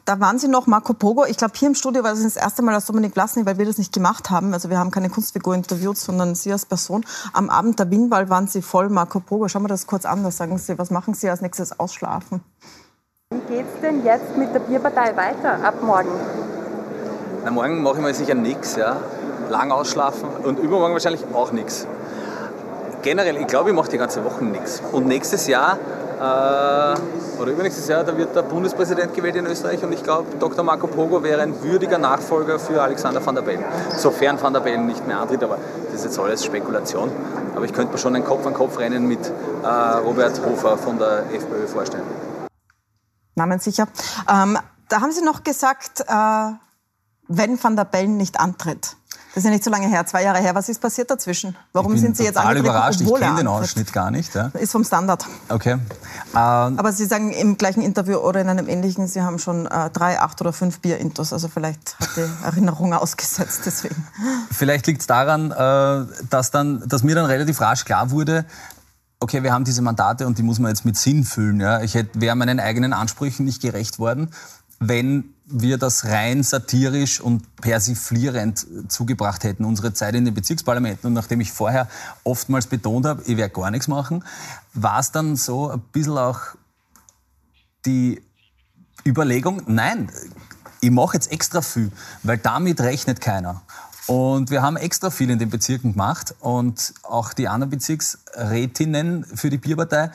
Da 0.06 0.20
waren 0.20 0.40
Sie 0.40 0.48
noch 0.48 0.68
Marco 0.68 0.94
Pogo. 0.94 1.26
Ich 1.26 1.38
glaube, 1.38 1.54
hier 1.56 1.68
im 1.68 1.76
Studio 1.76 2.04
war 2.04 2.12
das 2.12 2.24
das 2.24 2.36
erste 2.36 2.62
Mal 2.62 2.74
als 2.74 2.86
Dominik 2.86 3.16
Lassny, 3.16 3.46
weil 3.46 3.58
wir 3.58 3.66
das 3.66 3.78
nicht 3.78 3.94
gemacht 3.94 4.30
haben. 4.30 4.54
Also 4.54 4.70
wir 4.70 4.78
haben 4.78 4.92
keine 4.92 5.10
Kunstfigur 5.10 5.54
interviewt, 5.54 5.98
sondern 5.98 6.36
Sie 6.36 6.52
als 6.52 6.66
Person. 6.66 7.06
Am 7.34 7.50
Abend 7.50 7.80
der 7.80 7.90
Wienwahl 7.92 8.30
waren 8.30 8.48
Sie 8.48 8.62
voll 8.62 8.90
Marco 8.90 9.20
Pogo. 9.20 9.48
Schauen 9.48 9.64
wir 9.64 9.68
das 9.68 9.88
kurz 9.88 10.06
an. 10.06 10.24
Was 10.24 10.38
sagen 10.38 10.58
Sie? 10.58 10.78
Was 10.78 10.90
machen 10.90 11.14
Sie 11.14 11.30
als 11.30 11.42
nächstes 11.42 11.80
ausschlafen? 11.80 12.42
Wie 13.32 13.56
geht's 13.56 13.80
denn 13.82 14.04
jetzt 14.04 14.36
mit 14.36 14.54
der 14.54 14.60
Bierpartei 14.60 15.16
weiter 15.16 15.64
ab 15.64 15.84
morgen? 15.84 16.10
Na, 17.44 17.52
morgen 17.52 17.84
mache 17.84 17.98
ich 17.98 18.02
mal 18.02 18.14
sicher 18.14 18.34
nichts, 18.34 18.76
ja. 18.76 18.98
Lang 19.50 19.72
ausschlafen 19.72 20.30
und 20.44 20.60
übermorgen 20.60 20.94
wahrscheinlich 20.94 21.24
auch 21.34 21.52
nichts. 21.52 21.86
Generell, 23.02 23.38
ich 23.38 23.48
glaube, 23.48 23.70
ich 23.70 23.76
mache 23.76 23.90
die 23.90 23.98
ganze 23.98 24.26
Woche 24.26 24.44
nichts. 24.44 24.82
Und 24.92 25.08
nächstes 25.08 25.48
Jahr 25.48 25.78
oder 26.20 27.52
übernächstes 27.52 27.88
Jahr, 27.88 28.04
da 28.04 28.18
wird 28.18 28.36
der 28.36 28.42
Bundespräsident 28.42 29.14
gewählt 29.14 29.36
in 29.36 29.46
Österreich 29.46 29.84
und 29.84 29.94
ich 29.94 30.04
glaube, 30.04 30.38
Dr. 30.38 30.64
Marco 30.64 30.88
Pogo 30.88 31.24
wäre 31.24 31.42
ein 31.42 31.64
würdiger 31.64 31.98
Nachfolger 31.98 32.60
für 32.60 32.82
Alexander 32.82 33.26
van 33.26 33.36
der 33.36 33.42
Bellen. 33.42 33.64
Sofern 33.98 34.42
van 34.42 34.54
der 34.54 34.60
Bellen 34.60 34.86
nicht 34.86 35.08
mehr 35.08 35.20
antritt, 35.20 35.44
aber 35.44 35.58
das 35.86 36.02
ist 36.02 36.06
jetzt 36.06 36.20
alles 36.20 36.44
Spekulation. 36.44 37.10
Aber 37.56 37.66
ich 37.66 37.74
könnte 37.74 37.94
mir 37.94 37.98
schon 37.98 38.16
ein 38.16 38.26
Kopf-an-Kopf-Rennen 38.26 39.08
mit 39.08 39.20
äh, 39.64 39.68
Robert 39.68 40.40
Hofer 40.46 40.78
von 40.78 41.00
der 41.00 41.24
FPÖ 41.34 41.68
vorstellen 41.68 42.04
namenssicher. 43.40 43.88
Ähm, 44.30 44.60
da 44.90 45.02
haben 45.02 45.12
Sie 45.12 45.24
noch 45.24 45.44
gesagt, 45.44 46.02
äh, 46.02 46.52
wenn 47.28 47.64
Van 47.64 47.76
der 47.76 47.86
Bellen 47.86 48.18
nicht 48.18 48.40
antritt. 48.40 48.98
Das 49.40 49.46
ist 49.46 49.52
ja 49.52 49.54
nicht 49.54 49.64
so 49.64 49.72
lange 49.72 49.88
her, 49.88 50.06
zwei 50.06 50.22
Jahre 50.22 50.40
her. 50.40 50.54
Was 50.54 50.68
ist 50.68 50.82
passiert 50.82 51.10
dazwischen? 51.10 51.56
Warum 51.72 51.96
sind 51.98 52.18
Sie 52.18 52.26
jetzt 52.26 52.36
angetreten, 52.36 52.66
überrascht. 52.66 53.00
Ich 53.00 53.08
kenne 53.08 53.38
den 53.38 53.48
Ausschnitt 53.48 53.94
gar 53.94 54.12
nicht. 54.12 54.36
Ja. 54.36 54.48
Ist 54.48 54.74
vom 54.74 54.84
Standard. 54.84 55.26
Okay. 55.48 55.72
Ähm, 55.72 55.80
Aber 56.34 56.92
Sie 56.92 57.06
sagen 57.06 57.32
im 57.32 57.58
gleichen 57.58 57.82
Interview 57.82 58.18
oder 58.18 58.42
in 58.42 58.50
einem 58.50 58.68
ähnlichen, 58.68 59.08
Sie 59.08 59.22
haben 59.22 59.40
schon 59.40 59.66
äh, 59.66 59.90
drei, 59.92 60.20
acht 60.20 60.42
oder 60.42 60.52
fünf 60.52 60.82
Bier-Intos. 60.82 61.32
Also 61.32 61.48
vielleicht 61.48 61.98
hat 62.02 62.10
die 62.18 62.26
Erinnerung 62.44 62.94
ausgesetzt 62.94 63.62
deswegen. 63.66 64.06
Vielleicht 64.52 64.88
liegt 64.88 65.00
es 65.00 65.08
daran, 65.08 65.52
äh, 65.52 66.26
dass, 66.30 66.52
dann, 66.52 66.86
dass 66.86 67.04
mir 67.04 67.16
dann 67.16 67.26
relativ 67.26 67.62
rasch 67.62 67.86
klar 67.86 68.12
wurde, 68.12 68.44
okay, 69.22 69.42
wir 69.42 69.54
haben 69.54 69.64
diese 69.64 69.82
Mandate 69.82 70.28
und 70.28 70.38
die 70.38 70.44
muss 70.44 70.60
man 70.60 70.72
jetzt 70.72 70.84
mit 70.84 70.98
Sinn 70.98 71.24
füllen. 71.24 71.62
Ja? 71.62 71.82
Ich 71.82 71.98
wäre 72.14 72.36
meinen 72.36 72.60
eigenen 72.60 72.92
Ansprüchen 72.92 73.46
nicht 73.46 73.62
gerecht 73.62 74.00
worden, 74.00 74.32
wenn 74.82 75.34
wir 75.52 75.78
das 75.78 76.06
rein 76.06 76.44
satirisch 76.44 77.20
und 77.20 77.56
persiflierend 77.58 78.66
zugebracht 78.88 79.44
hätten, 79.44 79.66
unsere 79.66 79.94
Zeit 79.94 80.16
in 80.16 80.26
den 80.26 80.34
Bezirksparlamenten. 80.34 81.08
Und 81.08 81.14
nachdem 81.14 81.42
ich 81.42 81.52
vorher 81.52 81.88
oftmals 82.24 82.68
betont 82.68 83.06
habe, 83.06 83.24
ich 83.26 83.38
werde 83.38 83.54
gar 83.54 83.72
nichts 83.72 83.88
machen, 83.88 84.24
war 84.74 85.00
es 85.00 85.12
dann 85.12 85.36
so 85.36 85.70
ein 85.70 85.80
bisschen 85.92 86.18
auch 86.18 86.40
die 87.86 88.22
Überlegung, 89.06 89.64
nein, 89.68 90.12
ich 90.82 90.92
mache 90.92 91.16
jetzt 91.16 91.32
extra 91.32 91.62
viel, 91.62 91.92
weil 92.24 92.38
damit 92.38 92.80
rechnet 92.82 93.22
keiner. 93.22 93.62
Und 94.08 94.50
wir 94.50 94.62
haben 94.62 94.76
extra 94.76 95.12
viel 95.12 95.30
in 95.30 95.38
den 95.38 95.50
Bezirken 95.50 95.92
gemacht 95.92 96.34
und 96.40 96.94
auch 97.04 97.34
die 97.34 97.48
anderen 97.48 97.70
Bezirksrätinnen 97.70 99.24
für 99.24 99.50
die 99.50 99.58
Bierpartei 99.58 100.10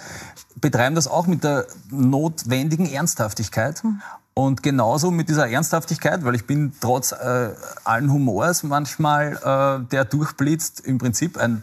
betreiben 0.56 0.96
das 0.96 1.06
auch 1.06 1.26
mit 1.26 1.44
der 1.44 1.66
notwendigen 1.90 2.86
Ernsthaftigkeit. 2.86 3.84
Mhm. 3.84 4.02
Und 4.34 4.64
genauso 4.64 5.12
mit 5.12 5.28
dieser 5.28 5.48
Ernsthaftigkeit, 5.48 6.24
weil 6.24 6.34
ich 6.34 6.44
bin 6.44 6.72
trotz 6.80 7.12
äh, 7.12 7.50
allen 7.84 8.12
Humors 8.12 8.64
manchmal, 8.64 9.36
äh, 9.36 9.88
der 9.90 10.04
durchblitzt, 10.04 10.80
im 10.80 10.98
Prinzip 10.98 11.38
ein 11.38 11.62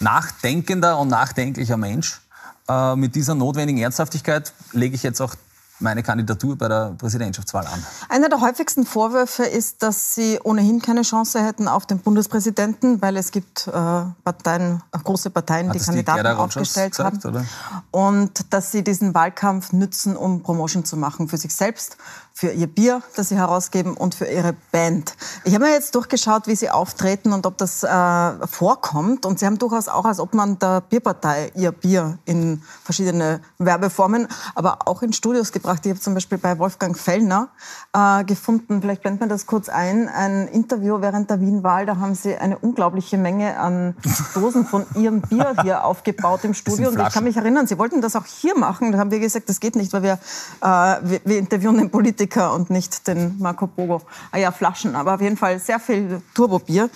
nachdenkender 0.00 0.98
und 0.98 1.08
nachdenklicher 1.08 1.76
Mensch. 1.76 2.20
Äh, 2.68 2.96
mit 2.96 3.14
dieser 3.14 3.36
notwendigen 3.36 3.80
Ernsthaftigkeit 3.80 4.52
lege 4.72 4.96
ich 4.96 5.04
jetzt 5.04 5.20
auch 5.20 5.36
meine 5.80 6.02
Kandidatur 6.02 6.56
bei 6.56 6.68
der 6.68 6.94
Präsidentschaftswahl 6.96 7.66
an. 7.66 7.84
Einer 8.08 8.28
der 8.28 8.40
häufigsten 8.40 8.86
Vorwürfe 8.86 9.44
ist, 9.44 9.82
dass 9.82 10.14
Sie 10.14 10.38
ohnehin 10.42 10.80
keine 10.80 11.02
Chance 11.02 11.44
hätten 11.44 11.68
auf 11.68 11.86
den 11.86 11.98
Bundespräsidenten, 11.98 13.02
weil 13.02 13.16
es 13.16 13.32
gibt 13.32 13.66
äh, 13.66 13.70
Parteien, 13.72 14.82
äh, 14.92 14.98
große 15.02 15.30
Parteien, 15.30 15.68
Hat 15.68 15.74
die 15.74 15.80
Kandidaten 15.80 16.26
Rogers 16.26 16.56
aufgestellt 16.56 16.92
gesagt, 16.92 17.24
haben. 17.24 17.36
oder? 17.36 17.44
Und 17.90 18.52
dass 18.52 18.70
Sie 18.70 18.84
diesen 18.84 19.14
Wahlkampf 19.14 19.72
nützen, 19.72 20.16
um 20.16 20.42
Promotion 20.42 20.84
zu 20.84 20.96
machen 20.96 21.28
für 21.28 21.36
sich 21.36 21.54
selbst, 21.54 21.96
für 22.36 22.50
Ihr 22.50 22.66
Bier, 22.66 23.00
das 23.14 23.28
Sie 23.28 23.36
herausgeben 23.36 23.96
und 23.96 24.16
für 24.16 24.24
Ihre 24.24 24.54
Band. 24.72 25.14
Ich 25.44 25.54
habe 25.54 25.66
mir 25.66 25.70
jetzt 25.70 25.94
durchgeschaut, 25.94 26.48
wie 26.48 26.56
Sie 26.56 26.68
auftreten 26.68 27.32
und 27.32 27.46
ob 27.46 27.56
das 27.58 27.84
äh, 27.84 28.46
vorkommt. 28.48 29.24
Und 29.24 29.38
Sie 29.38 29.46
haben 29.46 29.56
durchaus 29.56 29.86
auch 29.86 30.04
als 30.04 30.18
Obmann 30.18 30.58
der 30.58 30.80
Bierpartei 30.80 31.52
Ihr 31.54 31.70
Bier 31.70 32.18
in 32.24 32.60
verschiedene 32.82 33.40
Werbeformen, 33.58 34.26
aber 34.56 34.88
auch 34.88 35.02
in 35.02 35.12
Studios 35.12 35.52
gebracht. 35.52 35.86
Ich 35.86 35.90
habe 35.90 36.00
zum 36.00 36.14
Beispiel 36.14 36.38
bei 36.38 36.58
Wolfgang 36.58 36.98
Fellner 36.98 37.50
äh, 37.92 38.24
gefunden, 38.24 38.80
vielleicht 38.80 39.02
blendet 39.02 39.20
man 39.20 39.28
das 39.28 39.46
kurz 39.46 39.68
ein, 39.68 40.08
ein 40.08 40.48
Interview 40.48 41.00
während 41.00 41.30
der 41.30 41.40
Wien-Wahl. 41.40 41.86
Da 41.86 41.98
haben 41.98 42.16
Sie 42.16 42.34
eine 42.34 42.58
unglaubliche 42.58 43.16
Menge 43.16 43.60
an 43.60 43.94
Dosen 44.34 44.66
von 44.66 44.84
Ihrem 44.96 45.20
Bier 45.20 45.54
hier 45.62 45.84
aufgebaut 45.84 46.40
im 46.42 46.54
Studio. 46.54 46.88
Und 46.88 46.98
ich 46.98 47.10
kann 47.10 47.22
mich 47.22 47.36
erinnern, 47.36 47.68
Sie 47.68 47.78
wollten 47.78 48.00
das 48.00 48.16
auch 48.16 48.26
hier 48.26 48.58
machen. 48.58 48.90
Da 48.90 48.98
haben 48.98 49.12
wir 49.12 49.20
gesagt, 49.20 49.48
das 49.48 49.60
geht 49.60 49.76
nicht, 49.76 49.92
weil 49.92 50.02
wir, 50.02 50.18
äh, 50.62 50.66
wir, 50.66 51.20
wir 51.24 51.38
interviewen 51.38 51.78
den 51.78 51.90
Politiker 51.90 52.23
und 52.32 52.70
nicht 52.70 53.06
den 53.06 53.38
Marco 53.38 53.66
Pogo. 53.66 54.02
Ah 54.32 54.38
ja, 54.38 54.50
Flaschen, 54.52 54.96
aber 54.96 55.14
auf 55.14 55.20
jeden 55.20 55.36
Fall 55.36 55.58
sehr 55.58 55.78
viel 55.80 56.22
Turbobier. 56.34 56.90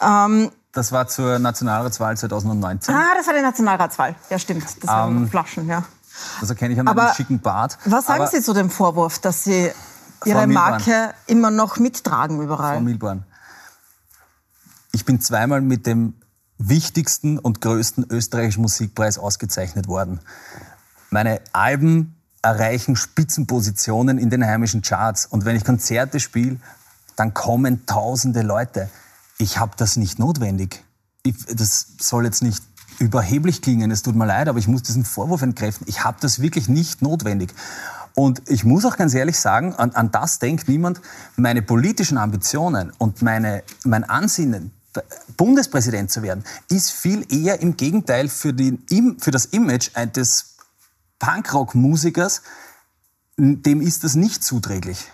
Ähm, 0.00 0.50
Das 0.72 0.92
war 0.92 1.08
zur 1.08 1.38
Nationalratswahl 1.38 2.16
2019. 2.16 2.94
ah, 2.94 3.14
das 3.16 3.26
war 3.26 3.34
die 3.34 3.40
Nationalratswahl. 3.42 4.14
Ja, 4.30 4.38
stimmt. 4.38 4.64
Das 4.82 4.88
waren 4.88 5.16
Ähm, 5.16 5.28
Flaschen, 5.28 5.66
ja. 5.68 5.84
Das 6.40 6.48
erkenne 6.50 6.74
ich 6.74 6.80
an 6.80 6.88
einem 6.88 7.14
schicken 7.14 7.40
Bart. 7.40 7.78
Was 7.84 8.06
sagen 8.06 8.22
Aber 8.22 8.30
Sie 8.30 8.40
zu 8.42 8.52
dem 8.54 8.70
Vorwurf, 8.70 9.18
dass 9.18 9.44
Sie 9.44 9.70
Ihre. 10.24 10.46
Marke 10.46 11.12
immer 11.26 11.50
noch 11.50 11.78
mittragen 11.78 12.40
überall? 12.40 12.74
Frau 12.76 12.80
Milborn, 12.80 13.24
ich 14.92 15.04
bin 15.04 15.20
zweimal 15.20 15.60
mit 15.60 15.86
dem 15.86 16.14
wichtigsten 16.58 17.38
und 17.38 17.60
größten 17.60 18.06
österreichischen 18.10 18.62
Musikpreis 18.62 19.18
ausgezeichnet 19.18 19.88
worden. 19.88 20.20
Meine 21.10 21.40
Alben 21.52 22.15
erreichen 22.46 22.94
Spitzenpositionen 22.94 24.18
in 24.18 24.30
den 24.30 24.46
heimischen 24.46 24.80
Charts. 24.80 25.26
Und 25.26 25.44
wenn 25.44 25.56
ich 25.56 25.64
Konzerte 25.64 26.20
spiele, 26.20 26.58
dann 27.16 27.34
kommen 27.34 27.86
tausende 27.86 28.42
Leute. 28.42 28.88
Ich 29.38 29.58
habe 29.58 29.72
das 29.76 29.96
nicht 29.96 30.20
notwendig. 30.20 30.84
Ich, 31.24 31.34
das 31.46 31.88
soll 32.00 32.24
jetzt 32.24 32.42
nicht 32.42 32.62
überheblich 32.98 33.62
klingen, 33.62 33.90
es 33.90 34.02
tut 34.02 34.14
mir 34.14 34.26
leid, 34.26 34.48
aber 34.48 34.58
ich 34.58 34.68
muss 34.68 34.82
diesen 34.82 35.04
Vorwurf 35.04 35.42
entkräften. 35.42 35.86
Ich 35.88 36.04
habe 36.04 36.18
das 36.20 36.40
wirklich 36.40 36.68
nicht 36.68 37.02
notwendig. 37.02 37.52
Und 38.14 38.42
ich 38.48 38.64
muss 38.64 38.84
auch 38.84 38.96
ganz 38.96 39.12
ehrlich 39.12 39.38
sagen, 39.38 39.74
an, 39.74 39.90
an 39.90 40.12
das 40.12 40.38
denkt 40.38 40.68
niemand. 40.68 41.00
Meine 41.36 41.62
politischen 41.62 42.16
Ambitionen 42.16 42.92
und 42.96 43.22
meine, 43.22 43.64
mein 43.84 44.04
Ansinnen, 44.04 44.70
Bundespräsident 45.36 46.10
zu 46.10 46.22
werden, 46.22 46.44
ist 46.70 46.92
viel 46.92 47.26
eher 47.28 47.60
im 47.60 47.76
Gegenteil 47.76 48.28
für, 48.28 48.54
die, 48.54 48.78
für 49.18 49.32
das 49.32 49.46
Image 49.46 49.90
des 50.14 50.55
Punkrock-Musikers, 51.18 52.42
dem 53.36 53.80
ist 53.80 54.04
das 54.04 54.14
nicht 54.14 54.44
zuträglich. 54.44 55.10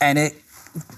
Eine 0.00 0.32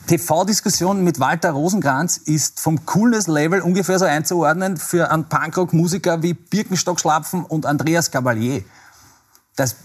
TV-Diskussion 0.07 1.05
mit 1.05 1.21
Walter 1.21 1.53
Rosenkranz 1.53 2.17
ist 2.17 2.61
vom 2.61 2.85
Coolness-Level 2.85 3.61
ungefähr 3.63 3.99
so 3.99 4.05
einzuordnen 4.05 4.77
für 4.77 5.11
einen 5.11 5.29
Punkrock-Musiker 5.29 6.23
wie 6.23 6.35
Birkenstock 6.35 7.01
Schlapfen 7.01 7.45
und 7.45 7.67
Andreas 7.67 8.11
Gabalier. 8.11 8.65
Das, 9.57 9.77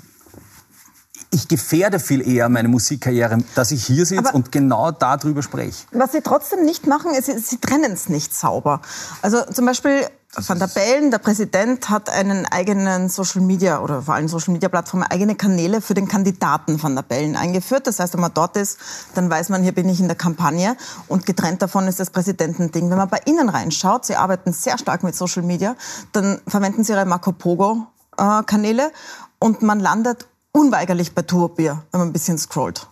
ich 1.32 1.48
gefährde 1.48 2.00
viel 2.00 2.28
eher 2.28 2.50
meine 2.50 2.68
Musikkarriere, 2.68 3.38
dass 3.56 3.72
ich 3.72 3.86
hier 3.86 4.06
sitze 4.06 4.32
und 4.34 4.52
genau 4.52 4.92
darüber 4.92 5.44
spreche. 5.44 5.86
Was 5.92 6.12
sie 6.12 6.22
trotzdem 6.22 6.66
nicht 6.66 6.88
machen, 6.88 7.14
ist, 7.14 7.26
sie, 7.26 7.38
sie 7.40 7.58
trennen 7.58 7.92
es 7.92 8.10
nicht 8.10 8.34
sauber. 8.34 8.82
Also 9.22 9.44
zum 9.46 9.66
Beispiel 9.66 10.08
Van 10.38 10.60
der 10.60 10.68
Bellen, 10.68 11.12
der 11.12 11.20
Präsident, 11.20 11.90
hat 11.90 12.10
einen 12.10 12.46
eigenen 12.46 13.08
Social 13.08 13.42
Media 13.42 13.80
oder 13.80 14.02
vor 14.02 14.16
allem 14.16 14.28
Social 14.28 14.52
Media 14.52 14.68
Plattformen, 14.68 15.04
eigene 15.04 15.36
Kanäle 15.36 15.80
für 15.80 15.94
den 15.94 16.10
Kandidaten 16.10 16.82
Van 16.82 16.94
der 16.94 17.04
Bellen 17.04 17.38
eingeführt. 17.38 17.88
Das 17.88 18.00
heißt, 18.00 18.14
wenn 18.14 18.20
man 18.20 18.34
dort 18.34 18.58
ist, 18.58 18.78
dann 19.14 19.30
weiß 19.30 19.50
man, 19.50 19.64
hier 19.64 19.72
bin 19.72 19.88
ich 19.88 20.02
in 20.02 20.08
der 20.08 20.18
Kampagne 20.18 20.76
und 21.08 21.26
getrennt 21.26 21.62
davon 21.62 21.88
ist 21.88 22.02
das 22.02 22.10
Präsidentending. 22.10 22.90
Wenn 22.90 22.98
man 22.98 23.08
bei 23.08 23.22
Ihnen 23.26 23.48
reinschaut, 23.48 24.06
Sie 24.06 24.16
arbeiten 24.16 24.52
sehr 24.52 24.78
stark 24.78 25.04
mit 25.04 25.16
Social 25.16 25.44
Media, 25.44 25.76
dann 26.12 26.42
verwenden 26.48 26.84
Sie 26.84 26.92
Ihre 26.92 27.06
Marco 27.06 27.32
Pogo 27.32 27.88
äh, 28.18 28.44
Kanäle 28.44 28.92
und 29.40 29.62
man 29.62 29.80
landet 29.80 30.28
unweigerlich 30.52 31.16
bei 31.16 31.22
Turbier, 31.22 31.84
wenn 31.92 32.00
man 32.00 32.10
ein 32.10 32.14
bisschen 32.14 32.38
scrollt. 32.38 32.88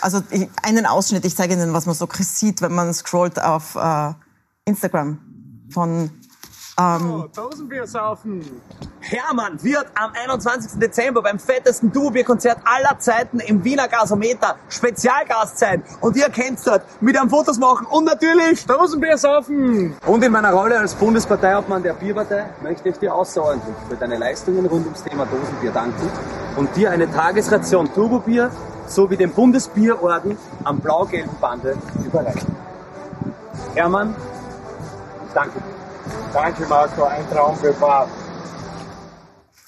Also 0.00 0.22
einen 0.62 0.86
Ausschnitt, 0.86 1.26
ich 1.26 1.36
zeige 1.36 1.54
Ihnen, 1.54 1.74
was 1.74 1.84
man 1.84 1.94
so 1.94 2.08
sieht, 2.18 2.62
wenn 2.62 2.72
man 2.72 2.94
scrollt 2.94 3.42
auf 3.42 3.74
äh, 3.74 4.12
Instagram 4.64 5.18
von 5.70 6.10
Dosenbier 6.76 7.86
saufen. 7.86 8.44
Hermann 9.00 9.62
wird 9.62 9.86
am 9.94 10.10
21. 10.12 10.78
Dezember 10.78 11.22
beim 11.22 11.38
fettesten 11.38 11.90
Duo-Bier-Konzert 11.90 12.58
aller 12.64 12.98
Zeiten 12.98 13.40
im 13.40 13.64
Wiener 13.64 13.88
Gasometer 13.88 14.56
Spezialgast 14.68 15.58
sein. 15.58 15.82
Und 16.02 16.16
ihr 16.16 16.28
kennt's 16.28 16.64
dort 16.64 16.82
mit 17.00 17.18
einem 17.18 17.30
Fotos 17.30 17.58
machen 17.58 17.86
und 17.86 18.04
natürlich 18.04 18.66
Dosenbier 18.66 19.16
saufen. 19.16 19.96
Und 20.04 20.22
in 20.22 20.30
meiner 20.30 20.52
Rolle 20.52 20.78
als 20.78 20.94
Bundesparteiobmann 20.94 21.82
der 21.82 21.94
Bierpartei 21.94 22.44
möchte 22.62 22.90
ich 22.90 22.98
dir 22.98 23.14
außerordentlich 23.14 23.76
für 23.88 23.96
deine 23.96 24.18
Leistungen 24.18 24.66
rund 24.66 24.84
ums 24.84 25.02
Thema 25.02 25.24
Dosenbier 25.24 25.70
danken 25.70 26.10
und 26.56 26.76
dir 26.76 26.90
eine 26.90 27.10
Tagesration 27.10 27.90
Turbobier 27.94 28.50
sowie 28.86 29.16
den 29.16 29.32
Bundesbierorden 29.32 30.36
am 30.64 30.80
blau-gelben 30.80 31.36
Bande 31.40 31.78
überreichen. 32.04 32.54
Hermann, 33.74 34.14
danke. 35.32 35.75
Danke, 36.32 36.66
Marco, 36.66 37.04
ein 37.04 37.28
Traum 37.30 37.56
für 37.56 37.72
Bad. 37.74 38.08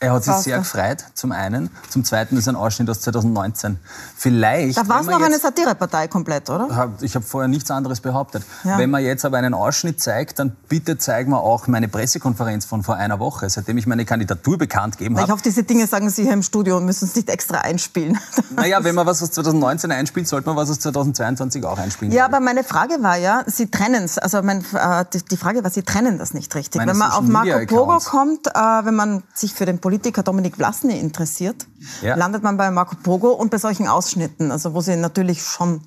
Er 0.01 0.13
hat 0.13 0.23
sich 0.23 0.33
Passt, 0.33 0.45
sehr 0.45 0.59
gefreut, 0.59 1.05
zum 1.15 1.33
einen. 1.33 1.71
Zum 1.91 2.05
zweiten 2.05 2.37
ist 2.37 2.47
ein 2.49 2.55
Ausschnitt 2.55 2.89
aus 2.89 3.01
2019. 3.01 3.81
Vielleicht. 4.17 4.79
Da 4.79 4.87
war 4.89 5.01
es 5.01 5.07
noch 5.09 5.21
eine 5.21 5.39
Satirepartei 5.41 6.07
komplett, 6.07 6.49
oder? 6.51 6.69
hab- 6.77 7.03
Ich 7.03 7.17
habe 7.17 7.25
vorher 7.25 7.49
nichts 7.49 7.69
anderes 7.73 8.01
behauptet. 8.01 8.45
Ja. 8.63 8.79
Wenn 8.79 8.91
man 8.91 9.03
jetzt 9.03 9.25
aber 9.25 9.39
einen 9.39 9.55
Ausschnitt 9.55 10.01
zeigt, 10.01 10.39
dann 10.39 10.57
bitte 10.69 10.99
zeigen 10.99 11.33
wir 11.33 11.41
auch 11.41 11.67
meine 11.67 11.89
Pressekonferenz 11.89 12.65
von 12.65 12.85
vor 12.85 12.95
einer 12.95 13.19
Woche, 13.19 13.51
seitdem 13.51 13.77
ich 13.77 13.89
meine 13.89 14.05
Kandidatur 14.05 14.57
bekannt 14.57 14.99
gegeben 14.99 15.17
Ich 15.17 15.23
habe. 15.23 15.33
hoffe, 15.33 15.43
diese 15.43 15.65
Dinge 15.65 15.89
sagen 15.89 16.11
Sie 16.11 16.23
hier 16.23 16.33
im 16.33 16.45
Studio 16.45 16.77
und 16.77 16.85
müssen 16.85 17.07
es 17.07 17.17
nicht 17.17 17.29
extra 17.29 17.59
einspielen. 17.59 18.19
Naja, 18.51 18.83
wenn 18.83 18.95
man 18.95 19.07
was 19.07 19.23
aus 19.23 19.31
2019 19.33 19.93
einspielt, 19.93 20.27
sollte 20.27 20.49
man 20.49 20.57
was 20.57 20.69
aus 20.71 20.81
2022 20.81 21.65
auch 21.65 21.79
einspielen. 21.79 22.13
Ja, 22.13 22.27
ich. 22.27 22.33
aber 22.35 22.41
meine 22.41 22.65
Frage 22.65 23.03
war 23.03 23.17
ja, 23.17 23.43
Sie 23.47 23.71
trennen 23.71 24.03
es. 24.05 24.19
Also 24.19 24.43
mein, 24.43 24.65
äh, 24.75 25.05
die, 25.13 25.25
die 25.25 25.37
Frage 25.37 25.63
war, 25.63 25.71
Sie 25.71 25.83
trennen 25.83 26.19
das 26.19 26.35
nicht 26.35 26.55
richtig. 26.57 26.81
Meine 26.81 26.91
wenn 26.93 26.99
man 26.99 27.09
auf 27.11 27.17
Social 27.19 27.33
Marco 27.33 27.47
Media 27.59 27.67
Pogo 27.67 27.83
Accounts. 27.93 28.05
kommt, 28.07 28.47
äh, 28.49 28.85
wenn 28.85 28.95
man 28.97 29.23
sich 29.35 29.55
für 29.55 29.65
den 29.67 29.79
Politiker 29.89 30.23
Dominik 30.23 30.57
Vlasny 30.57 30.99
interessiert, 31.01 31.67
Ja. 32.03 32.15
landet 32.15 32.43
man 32.43 32.59
bei 32.59 32.71
Marco 32.71 32.95
Pogo 33.03 33.31
und 33.33 33.51
bei 33.51 33.57
solchen 33.57 33.89
Ausschnitten, 33.89 34.53
also 34.53 34.75
wo 34.75 34.83
Sie 34.83 34.95
natürlich 34.97 35.43
schon 35.43 35.81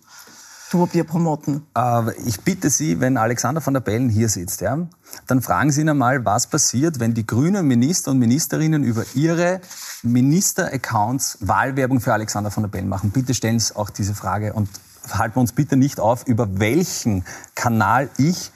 Turbier 0.72 1.04
promoten. 1.04 1.68
Aber 1.76 2.18
ich 2.26 2.42
bitte 2.42 2.72
Sie, 2.72 3.00
wenn 3.00 3.16
Alexander 3.16 3.64
van 3.64 3.76
der 3.76 3.82
Bellen 3.82 4.10
hier 4.10 4.28
sitzt, 4.28 4.62
ja, 4.62 4.80
dann 5.28 5.44
fragen 5.44 5.72
Sie 5.72 5.82
ihn 5.82 5.90
einmal, 5.90 6.26
was 6.26 6.48
passiert, 6.48 7.00
wenn 7.00 7.14
die 7.14 7.28
grünen 7.28 7.68
Minister 7.68 8.10
und 8.10 8.18
Ministerinnen 8.18 8.84
über 8.84 9.04
ihre 9.14 9.62
Minister-Accounts 10.02 11.38
Wahlwerbung 11.42 12.00
für 12.00 12.14
Alexander 12.14 12.50
van 12.56 12.64
der 12.64 12.70
Bellen 12.70 12.90
machen. 12.90 13.12
Bitte 13.12 13.36
stellen 13.36 13.60
Sie 13.60 13.76
auch 13.76 13.92
diese 13.92 14.16
Frage 14.16 14.54
und 14.54 14.68
halten 15.12 15.36
wir 15.36 15.42
uns 15.42 15.52
bitte 15.52 15.78
nicht 15.78 16.00
auf, 16.00 16.26
über 16.26 16.60
welchen 16.60 17.24
Kanal 17.54 18.10
ich 18.18 18.52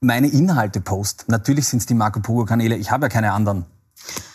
meine 0.00 0.28
Inhalte 0.28 0.82
post. 0.82 1.24
Natürlich 1.28 1.66
sind 1.68 1.78
es 1.78 1.86
die 1.86 1.94
Marco 1.94 2.20
Pogo-Kanäle. 2.20 2.76
Ich 2.76 2.90
habe 2.90 3.06
ja 3.06 3.08
keine 3.08 3.32
anderen. 3.32 3.64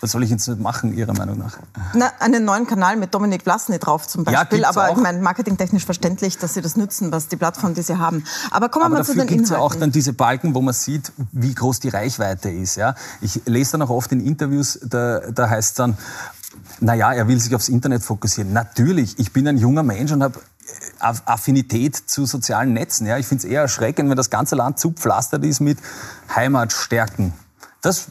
Was 0.02 0.12
soll 0.12 0.24
ich 0.24 0.30
jetzt 0.32 0.48
machen, 0.60 0.94
Ihrer 0.94 1.14
Meinung 1.14 1.38
nach? 1.38 1.58
Na, 1.94 2.12
einen 2.20 2.44
neuen 2.44 2.66
Kanal 2.68 2.98
mit 2.98 3.14
Dominik 3.14 3.44
Vlasny 3.44 3.78
drauf 3.80 4.08
zum 4.08 4.26
Ja, 4.26 4.32
Beispiel. 4.40 4.60
gibt's 4.60 4.76
aber 4.76 4.90
auch. 4.90 4.98
ich 4.98 5.04
meine, 5.04 5.20
marketingtechnisch 5.22 5.86
verständlich, 5.86 6.38
dass 6.40 6.56
Sie 6.56 6.62
das 6.62 6.76
nützen, 6.76 7.12
was 7.12 7.28
die 7.28 7.36
Plattform, 7.38 7.74
die 7.74 7.82
Sie 7.84 7.98
haben. 7.98 8.24
Aber 8.50 8.70
kommen 8.70 8.84
wir 8.84 8.86
Aber 8.88 8.96
mal 8.96 9.04
zu 9.06 9.12
dafür 9.12 9.24
den 9.26 9.28
gibt 9.30 9.44
es 9.44 9.50
ja 9.50 9.56
Inhalten. 9.58 9.76
auch 9.76 9.80
dann 9.80 9.92
diese 9.92 10.14
Balken, 10.14 10.56
wo 10.56 10.62
man 10.62 10.74
sieht, 10.74 11.12
wie 11.32 11.54
groß 11.54 11.80
die 11.80 11.90
Reichweite 11.90 12.50
ist. 12.50 12.76
Ja? 12.76 12.96
Ich 13.22 13.42
lese 13.46 13.74
dann 13.74 13.84
auch 13.84 13.90
oft 13.92 14.12
in 14.12 14.20
Interviews, 14.26 14.80
da, 14.84 15.20
da 15.32 15.50
heißt 15.50 15.70
es 15.70 15.76
dann, 15.76 15.98
naja, 16.80 17.14
er 17.14 17.28
will 17.28 17.40
sich 17.40 17.56
aufs 17.56 17.70
Internet 17.70 18.04
fokussieren. 18.04 18.52
Natürlich, 18.54 19.20
ich 19.20 19.32
bin 19.32 19.48
ein 19.48 19.58
junger 19.58 19.84
Mensch 19.84 20.12
und 20.12 20.24
habe 20.24 20.40
Aff- 21.00 21.24
Affinität 21.26 21.96
zu 21.96 22.26
sozialen 22.26 22.74
Netzen. 22.74 23.06
Ja? 23.08 23.18
Ich 23.18 23.28
finde 23.28 23.46
es 23.46 23.52
eher 23.52 23.62
erschreckend, 23.62 24.10
wenn 24.10 24.18
das 24.18 24.30
ganze 24.30 24.56
Land 24.56 24.80
zupflastert 24.80 25.44
ist 25.46 25.60
mit 25.60 25.78
Heimatstärken. 26.36 27.34
Das, 27.82 28.06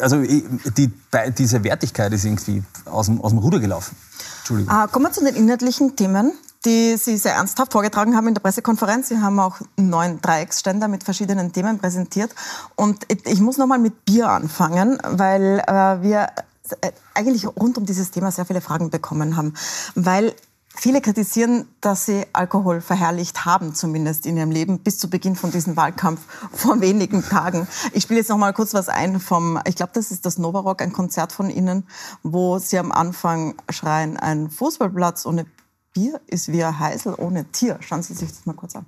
also 0.00 0.20
die, 0.20 0.92
diese 1.38 1.64
Wertigkeit 1.64 2.12
ist 2.12 2.24
irgendwie 2.24 2.62
aus 2.84 3.06
dem, 3.06 3.20
aus 3.22 3.30
dem 3.30 3.38
Ruder 3.38 3.58
gelaufen. 3.58 3.96
Entschuldigung. 4.38 4.74
Ah, 4.74 4.86
kommen 4.86 5.06
wir 5.06 5.12
zu 5.12 5.24
den 5.24 5.34
inhaltlichen 5.34 5.96
Themen, 5.96 6.32
die 6.64 6.96
Sie 6.96 7.16
sehr 7.16 7.34
ernsthaft 7.34 7.72
vorgetragen 7.72 8.14
haben 8.16 8.28
in 8.28 8.34
der 8.34 8.42
Pressekonferenz. 8.42 9.08
Sie 9.08 9.18
haben 9.18 9.40
auch 9.40 9.60
neuen 9.76 10.20
Dreiecksständer 10.20 10.88
mit 10.88 11.04
verschiedenen 11.04 11.52
Themen 11.52 11.78
präsentiert. 11.78 12.34
Und 12.76 13.06
ich 13.08 13.40
muss 13.40 13.56
noch 13.56 13.66
mal 13.66 13.78
mit 13.78 14.04
Bier 14.04 14.28
anfangen, 14.28 14.98
weil 15.02 15.62
äh, 15.66 16.02
wir 16.02 16.28
äh, 16.80 16.92
eigentlich 17.14 17.46
rund 17.46 17.78
um 17.78 17.86
dieses 17.86 18.10
Thema 18.10 18.30
sehr 18.30 18.44
viele 18.44 18.60
Fragen 18.60 18.90
bekommen 18.90 19.36
haben, 19.36 19.54
weil 19.94 20.34
Viele 20.74 21.00
kritisieren, 21.00 21.68
dass 21.80 22.06
sie 22.06 22.24
Alkohol 22.32 22.80
verherrlicht 22.80 23.44
haben, 23.44 23.74
zumindest 23.74 24.26
in 24.26 24.36
ihrem 24.36 24.50
Leben, 24.50 24.78
bis 24.78 24.98
zu 24.98 25.10
Beginn 25.10 25.36
von 25.36 25.50
diesem 25.50 25.76
Wahlkampf 25.76 26.20
vor 26.52 26.80
wenigen 26.80 27.22
Tagen. 27.22 27.68
Ich 27.92 28.04
spiele 28.04 28.20
jetzt 28.20 28.30
noch 28.30 28.38
mal 28.38 28.52
kurz 28.52 28.72
was 28.74 28.88
ein 28.88 29.20
vom, 29.20 29.60
ich 29.66 29.76
glaube, 29.76 29.92
das 29.94 30.10
ist 30.10 30.24
das 30.24 30.38
Novarock, 30.38 30.80
ein 30.82 30.92
Konzert 30.92 31.32
von 31.32 31.50
Ihnen, 31.50 31.86
wo 32.22 32.58
Sie 32.58 32.78
am 32.78 32.90
Anfang 32.90 33.54
schreien, 33.70 34.16
ein 34.16 34.50
Fußballplatz 34.50 35.26
ohne 35.26 35.46
Bier 35.92 36.20
ist 36.26 36.50
wie 36.50 36.64
ein 36.64 36.78
Heisel 36.78 37.14
ohne 37.18 37.44
Tier. 37.52 37.78
Schauen 37.80 38.02
Sie 38.02 38.14
sich 38.14 38.30
das 38.30 38.46
mal 38.46 38.54
kurz 38.54 38.74
an. 38.76 38.86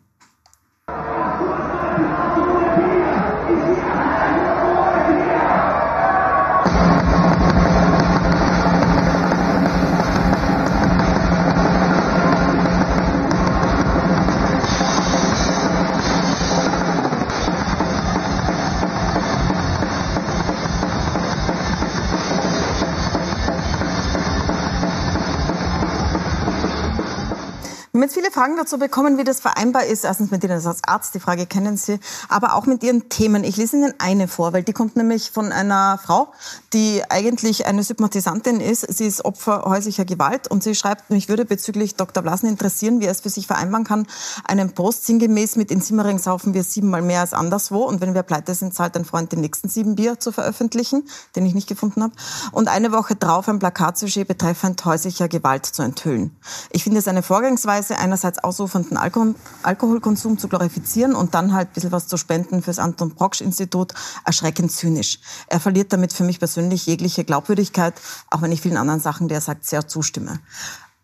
Jetzt 28.04 28.14
viele 28.14 28.30
Fragen 28.30 28.56
dazu 28.56 28.78
bekommen, 28.78 29.16
wie 29.16 29.24
das 29.24 29.40
vereinbar 29.40 29.86
ist. 29.86 30.04
Erstens 30.04 30.30
mit 30.30 30.44
Ihnen 30.44 30.52
als 30.52 30.84
Arzt, 30.84 31.14
die 31.14 31.20
Frage 31.20 31.46
kennen 31.46 31.78
Sie, 31.78 31.98
aber 32.28 32.54
auch 32.54 32.66
mit 32.66 32.82
Ihren 32.82 33.08
Themen. 33.08 33.44
Ich 33.44 33.56
lese 33.56 33.76
Ihnen 33.76 33.94
eine 33.98 34.28
vor, 34.28 34.52
weil 34.52 34.62
die 34.62 34.74
kommt 34.74 34.96
nämlich 34.96 35.30
von 35.30 35.52
einer 35.52 35.98
Frau, 36.04 36.32
die 36.74 37.02
eigentlich 37.08 37.66
eine 37.66 37.82
Sympathisantin 37.82 38.60
ist. 38.60 38.82
Sie 38.94 39.06
ist 39.06 39.24
Opfer 39.24 39.64
häuslicher 39.64 40.04
Gewalt 40.04 40.48
und 40.48 40.62
sie 40.62 40.74
schreibt, 40.74 41.08
mich 41.08 41.30
würde 41.30 41.46
bezüglich 41.46 41.96
Dr. 41.96 42.22
Blasen 42.22 42.48
interessieren, 42.48 43.00
wie 43.00 43.06
er 43.06 43.12
es 43.12 43.22
für 43.22 43.30
sich 43.30 43.46
vereinbaren 43.46 43.84
kann, 43.84 44.06
einen 44.46 44.74
Post 44.74 45.06
sinngemäß 45.06 45.56
mit 45.56 45.70
in 45.70 45.80
Simmering 45.80 46.18
saufen 46.18 46.52
wir 46.52 46.62
siebenmal 46.62 47.00
mehr 47.00 47.20
als 47.20 47.32
anderswo 47.32 47.84
und 47.84 48.02
wenn 48.02 48.14
wir 48.14 48.22
pleite 48.22 48.54
sind, 48.54 48.74
zahlt 48.74 48.96
ein 48.96 49.06
Freund 49.06 49.32
den 49.32 49.40
nächsten 49.40 49.70
sieben 49.70 49.94
Bier 49.94 50.20
zu 50.20 50.30
veröffentlichen, 50.30 51.08
den 51.36 51.46
ich 51.46 51.54
nicht 51.54 51.68
gefunden 51.68 52.02
habe. 52.02 52.12
Und 52.52 52.68
eine 52.68 52.92
Woche 52.92 53.16
drauf 53.16 53.48
ein 53.48 53.58
Plakatsujet 53.58 54.28
betreffend 54.28 54.84
häuslicher 54.84 55.28
Gewalt 55.28 55.64
zu 55.64 55.82
enthüllen. 55.82 56.36
Ich 56.70 56.84
finde 56.84 56.98
es 56.98 57.08
eine 57.08 57.22
Vorgangsweise, 57.22 57.93
Weise 57.94 57.98
einerseits 57.98 58.42
ausufernden 58.42 58.96
Alkohol 58.96 59.34
Alkoholkonsum 59.62 60.38
zu 60.38 60.48
glorifizieren 60.48 61.14
und 61.14 61.34
dann 61.34 61.52
halt 61.52 61.68
ein 61.68 61.72
bisschen 61.72 61.92
was 61.92 62.06
zu 62.06 62.16
spenden 62.16 62.62
fürs 62.62 62.78
Anton 62.78 63.14
Brocksch 63.14 63.40
Institut, 63.40 63.94
erschreckend 64.24 64.72
zynisch. 64.72 65.20
Er 65.46 65.60
verliert 65.60 65.92
damit 65.92 66.12
für 66.12 66.24
mich 66.24 66.38
persönlich 66.38 66.86
jegliche 66.86 67.24
Glaubwürdigkeit, 67.24 67.94
auch 68.30 68.42
wenn 68.42 68.52
ich 68.52 68.60
vielen 68.60 68.76
anderen 68.76 69.00
Sachen, 69.00 69.28
die 69.28 69.34
er 69.34 69.40
sagt, 69.40 69.64
sehr 69.64 69.86
zustimme. 69.88 70.40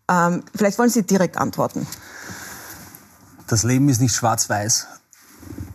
Ähm, 0.07 0.43
vielleicht 0.55 0.77
wollen 0.77 0.89
Sie 0.89 1.03
direkt 1.03 1.37
antworten. 1.37 1.87
Das 3.47 3.63
Leben 3.63 3.89
ist 3.89 4.01
nicht 4.01 4.15
schwarz-weiß. 4.15 4.87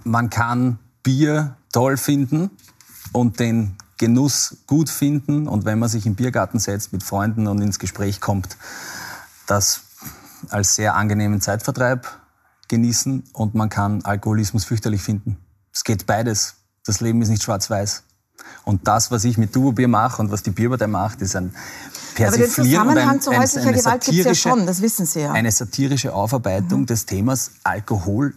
Man 0.04 0.30
kann 0.30 0.78
Bier 1.02 1.56
toll 1.72 1.96
finden 1.96 2.50
und 3.12 3.40
den 3.40 3.76
Genuss 3.98 4.58
gut 4.66 4.90
finden 4.90 5.48
und 5.48 5.64
wenn 5.64 5.78
man 5.78 5.88
sich 5.88 6.06
im 6.06 6.14
Biergarten 6.14 6.58
setzt 6.58 6.92
mit 6.92 7.02
Freunden 7.02 7.46
und 7.46 7.60
ins 7.62 7.78
Gespräch 7.78 8.20
kommt, 8.20 8.56
das 9.46 9.85
als 10.50 10.74
sehr 10.74 10.94
angenehmen 10.94 11.40
Zeitvertreib 11.40 12.06
genießen 12.68 13.24
und 13.32 13.54
man 13.54 13.68
kann 13.68 14.04
Alkoholismus 14.04 14.64
fürchterlich 14.64 15.02
finden. 15.02 15.38
Es 15.72 15.84
geht 15.84 16.06
beides. 16.06 16.56
Das 16.84 17.00
Leben 17.00 17.22
ist 17.22 17.28
nicht 17.28 17.42
schwarz-weiß. 17.42 18.02
Und 18.64 18.86
das, 18.88 19.10
was 19.10 19.24
ich 19.24 19.38
mit 19.38 19.54
Duo-Bier 19.56 19.88
mache 19.88 20.20
und 20.20 20.30
was 20.30 20.42
die 20.42 20.50
Bierpartei 20.50 20.86
macht, 20.86 21.22
ist 21.22 21.36
ein 21.36 21.54
Persiflieren 22.14 22.88
und 22.88 22.98
ein, 22.98 23.20
zu 23.20 23.30
häuslicher 23.36 23.68
ein, 23.68 23.74
Gewalt 23.74 24.04
gibt 24.04 24.18
es 24.18 24.24
ja 24.24 24.34
schon, 24.34 24.66
das 24.66 24.82
wissen 24.82 25.06
Sie 25.06 25.20
ja. 25.20 25.32
Eine 25.32 25.52
satirische 25.52 26.12
Aufarbeitung 26.14 26.80
mhm. 26.80 26.86
des 26.86 27.06
Themas 27.06 27.52
Alkoholkonsum 27.62 28.34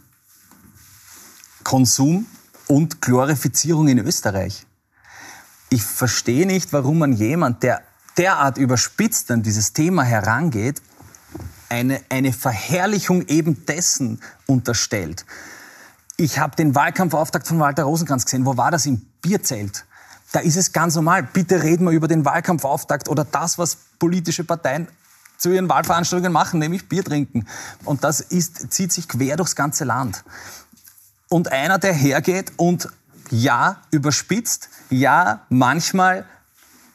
und 2.67 3.01
Glorifizierung 3.01 3.87
in 3.87 3.99
Österreich. 3.99 4.65
Ich 5.69 5.83
verstehe 5.83 6.45
nicht, 6.45 6.73
warum 6.73 6.99
man 6.99 7.13
jemand, 7.13 7.63
der 7.63 7.81
derart 8.17 8.57
überspitzt 8.57 9.31
an 9.31 9.43
dieses 9.43 9.71
Thema 9.73 10.03
herangeht, 10.03 10.81
eine, 11.69 12.01
eine 12.09 12.33
Verherrlichung 12.33 13.27
eben 13.27 13.65
dessen 13.65 14.21
unterstellt. 14.47 15.25
Ich 16.17 16.39
habe 16.39 16.55
den 16.55 16.75
Wahlkampfauftakt 16.75 17.47
von 17.47 17.59
Walter 17.59 17.83
Rosenkranz 17.83 18.25
gesehen. 18.25 18.45
Wo 18.45 18.57
war 18.57 18.71
das? 18.71 18.85
Im 18.85 19.05
Bierzelt. 19.21 19.85
Da 20.31 20.39
ist 20.39 20.57
es 20.57 20.73
ganz 20.73 20.95
normal. 20.95 21.23
Bitte 21.23 21.63
reden 21.63 21.85
wir 21.85 21.91
über 21.91 22.07
den 22.07 22.25
Wahlkampfauftakt 22.25 23.07
oder 23.07 23.23
das, 23.23 23.57
was 23.57 23.77
politische 23.99 24.43
Parteien 24.43 24.87
zu 25.37 25.49
ihren 25.51 25.69
Wahlveranstaltungen 25.69 26.31
machen, 26.31 26.59
nämlich 26.59 26.89
Bier 26.89 27.03
trinken. 27.03 27.47
Und 27.85 28.03
das 28.03 28.19
ist, 28.19 28.71
zieht 28.71 28.91
sich 28.91 29.07
quer 29.07 29.37
durchs 29.37 29.55
ganze 29.55 29.85
Land. 29.85 30.23
Und 31.29 31.51
einer, 31.51 31.79
der 31.79 31.93
hergeht 31.93 32.51
und 32.57 32.89
ja, 33.29 33.77
überspitzt, 33.91 34.69
ja, 34.89 35.45
manchmal 35.49 36.25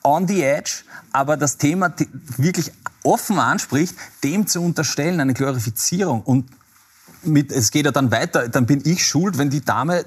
on 0.03 0.29
the 0.29 0.43
edge, 0.43 0.83
aber 1.13 1.37
das 1.37 1.57
Thema 1.57 1.93
wirklich 2.37 2.73
offen 3.05 3.39
anspricht, 3.39 3.95
dem 4.25 4.47
zu 4.47 4.61
unterstellen, 4.61 5.21
eine 5.21 5.35
Glorifizierung 5.35 6.23
und 6.23 6.47
mit, 7.23 7.53
es 7.53 7.71
geht 7.71 7.87
ja 7.87 7.93
dann 7.93 8.11
weiter, 8.11 8.49
dann 8.49 8.67
bin 8.67 8.83
ich 8.85 9.07
schuld, 9.07 9.39
wenn 9.39 9.49
die 9.49 9.65
Dame 9.65 10.05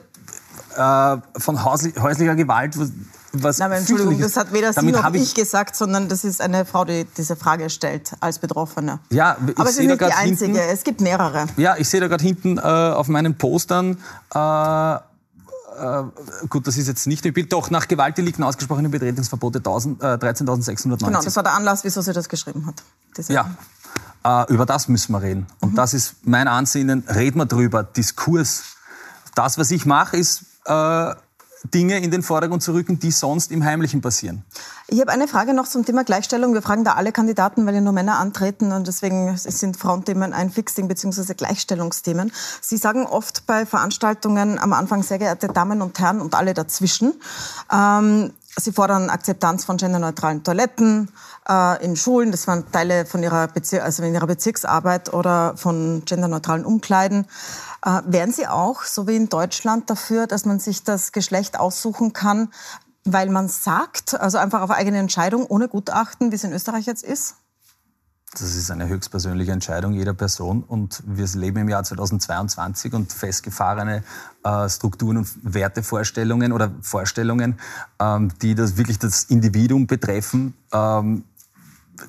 äh, 0.75 1.17
von 1.37 1.65
häuslicher 1.65 2.35
Gewalt 2.35 2.75
was 3.33 3.59
Nein, 3.59 3.71
Entschuldigung, 3.73 4.19
das 4.19 4.37
hat 4.37 4.53
weder 4.53 4.73
Sie 4.73 4.91
noch 4.91 5.13
ich, 5.13 5.21
ich 5.21 5.35
gesagt, 5.35 5.75
sondern 5.75 6.07
das 6.07 6.23
ist 6.23 6.41
eine 6.41 6.65
Frau, 6.65 6.85
die 6.85 7.05
diese 7.17 7.35
Frage 7.35 7.69
stellt 7.69 8.13
als 8.19 8.39
Betroffene. 8.39 8.99
Ja, 9.09 9.37
Aber 9.55 9.69
es 9.69 9.77
ist 9.77 9.85
nicht 9.85 10.01
die 10.01 10.05
einzige, 10.05 10.53
hinten, 10.53 10.73
es 10.73 10.83
gibt 10.83 11.01
mehrere. 11.01 11.47
Ja, 11.57 11.75
ich 11.77 11.89
sehe 11.89 11.99
da 11.99 12.07
gerade 12.07 12.23
hinten 12.23 12.57
äh, 12.57 12.61
auf 12.61 13.07
meinen 13.07 13.37
Postern 13.37 13.97
äh, 14.33 14.97
äh, 15.77 16.03
gut, 16.49 16.67
das 16.67 16.77
ist 16.77 16.87
jetzt 16.87 17.07
nicht 17.07 17.25
im 17.25 17.33
Bild, 17.33 17.53
doch 17.53 17.69
nach 17.69 17.87
Gewaltdelikten 17.87 18.43
ausgesprochene 18.43 18.89
Betretungsverbote 18.89 19.59
äh, 19.59 19.61
13.690. 19.61 21.05
Genau, 21.05 21.21
das 21.21 21.35
war 21.35 21.43
der 21.43 21.53
Anlass, 21.53 21.83
wieso 21.83 22.01
sie 22.01 22.13
das 22.13 22.27
geschrieben 22.29 22.65
hat. 22.65 22.83
Ja, 23.29 23.55
äh, 24.23 24.51
über 24.51 24.65
das 24.65 24.87
müssen 24.87 25.11
wir 25.11 25.21
reden. 25.21 25.47
Und 25.59 25.73
mhm. 25.73 25.75
das 25.75 25.93
ist 25.93 26.15
mein 26.23 26.47
Ansinnen, 26.47 27.03
reden 27.07 27.39
wir 27.39 27.45
drüber, 27.45 27.83
Diskurs. 27.83 28.63
Das, 29.35 29.57
was 29.57 29.71
ich 29.71 29.85
mache, 29.85 30.17
ist 30.17 30.43
äh, 30.65 31.13
Dinge 31.63 31.97
in 31.99 32.11
den 32.11 32.23
Vordergrund 32.23 32.63
zu 32.63 32.73
rücken, 32.73 32.99
die 32.99 33.11
sonst 33.11 33.51
im 33.51 33.63
Heimlichen 33.63 34.01
passieren. 34.01 34.43
Ich 34.87 34.99
habe 35.01 35.11
eine 35.11 35.27
Frage 35.27 35.53
noch 35.53 35.67
zum 35.67 35.85
Thema 35.85 36.03
Gleichstellung. 36.03 36.53
Wir 36.53 36.61
fragen 36.61 36.83
da 36.83 36.93
alle 36.93 37.11
Kandidaten, 37.11 37.65
weil 37.65 37.75
ja 37.75 37.81
nur 37.81 37.93
Männer 37.93 38.19
antreten 38.19 38.71
und 38.71 38.87
deswegen 38.87 39.35
sind 39.37 39.77
Frauenthemen 39.77 40.33
ein 40.33 40.49
Fixing 40.49 40.87
bzw. 40.87 41.33
Gleichstellungsthemen. 41.33 42.31
Sie 42.61 42.77
sagen 42.77 43.05
oft 43.05 43.45
bei 43.47 43.65
Veranstaltungen 43.65 44.59
am 44.59 44.73
Anfang, 44.73 45.03
sehr 45.03 45.19
geehrte 45.19 45.47
Damen 45.47 45.81
und 45.81 45.99
Herren 45.99 46.21
und 46.21 46.35
alle 46.35 46.53
dazwischen. 46.53 47.13
Ähm, 47.71 48.31
Sie 48.59 48.71
fordern 48.71 49.11
Akzeptanz 49.11 49.65
von 49.65 49.77
genderneutralen 49.77 50.43
Toiletten 50.43 51.11
äh, 51.47 51.85
in 51.85 51.95
Schulen. 51.95 52.31
Das 52.31 52.47
waren 52.47 52.71
Teile 52.71 53.05
von 53.05 53.21
ihrer, 53.21 53.47
Bezir 53.47 53.83
also 53.83 54.01
in 54.01 54.15
ihrer 54.15 54.25
Bezirksarbeit 54.25 55.13
oder 55.13 55.55
von 55.57 56.01
genderneutralen 56.05 56.65
Umkleiden. 56.65 57.27
Äh, 57.87 58.01
wären 58.05 58.33
Sie 58.33 58.47
auch, 58.47 58.83
so 58.83 59.07
wie 59.07 59.15
in 59.15 59.29
Deutschland, 59.29 59.89
dafür, 59.89 60.27
dass 60.27 60.43
man 60.43 60.59
sich 60.59 60.83
das 60.83 61.13
Geschlecht 61.13 61.57
aussuchen 61.57 62.11
kann, 62.11 62.49
weil 63.05 63.29
man 63.29 63.47
sagt, 63.47 64.19
also 64.19 64.37
einfach 64.37 64.61
auf 64.61 64.71
eigene 64.71 64.97
Entscheidung, 64.97 65.45
ohne 65.45 65.69
Gutachten, 65.69 66.31
wie 66.31 66.35
es 66.35 66.43
in 66.43 66.51
Österreich 66.51 66.85
jetzt 66.85 67.03
ist? 67.03 67.35
Das 68.33 68.55
ist 68.55 68.69
eine 68.71 68.89
höchstpersönliche 68.89 69.53
Entscheidung 69.53 69.93
jeder 69.93 70.13
Person 70.13 70.63
und 70.63 71.01
wir 71.05 71.25
leben 71.27 71.59
im 71.59 71.69
Jahr 71.69 71.85
2022 71.85 72.93
und 72.93 73.13
festgefahrene 73.13 74.03
äh, 74.43 74.67
Strukturen 74.67 75.17
und 75.19 75.29
Wertevorstellungen 75.41 76.51
oder 76.51 76.69
Vorstellungen, 76.81 77.57
ähm, 78.01 78.33
die 78.41 78.53
das 78.53 78.75
wirklich 78.75 78.99
das 78.99 79.23
Individuum 79.23 79.87
betreffen, 79.87 80.55
ähm, 80.73 81.23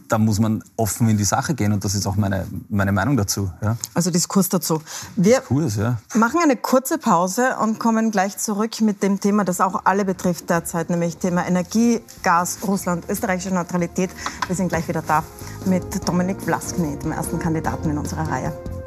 da 0.09 0.19
muss 0.19 0.39
man 0.39 0.63
offen 0.77 1.09
in 1.09 1.17
die 1.17 1.25
Sache 1.25 1.55
gehen 1.55 1.73
und 1.73 1.85
das 1.85 1.95
ist 1.95 2.07
auch 2.07 2.17
meine, 2.17 2.47
meine 2.69 2.93
Meinung 2.93 3.17
dazu. 3.17 3.51
Ja. 3.63 3.77
Also 3.95 4.11
Diskurs 4.11 4.49
dazu. 4.49 4.83
Wir 5.17 5.41
Diskurs, 5.41 5.77
ja. 5.77 5.99
machen 6.15 6.41
eine 6.43 6.57
kurze 6.57 6.99
Pause 6.99 7.57
und 7.61 7.79
kommen 7.79 8.11
gleich 8.11 8.39
zurück 8.39 8.81
mit 8.81 9.03
dem 9.03 9.21
Thema, 9.21 9.45
das 9.45 9.61
auch 9.61 9.83
alle 9.85 10.05
betrifft 10.05 10.51
derzeit, 10.51 10.91
nämlich 10.91 11.17
Thema 11.17 11.47
Energie, 11.47 12.01
Gas, 12.23 12.59
Russland, 12.67 13.05
österreichische 13.09 13.55
Neutralität. 13.55 14.11
Wir 14.47 14.57
sind 14.57 14.69
gleich 14.69 14.89
wieder 14.89 15.03
da 15.03 15.23
mit 15.67 16.09
Dominik 16.09 16.43
Vlaskny, 16.43 16.99
dem 16.99 17.13
ersten 17.13 17.39
Kandidaten 17.39 17.91
in 17.91 17.99
unserer 17.99 18.29
Reihe. 18.29 18.78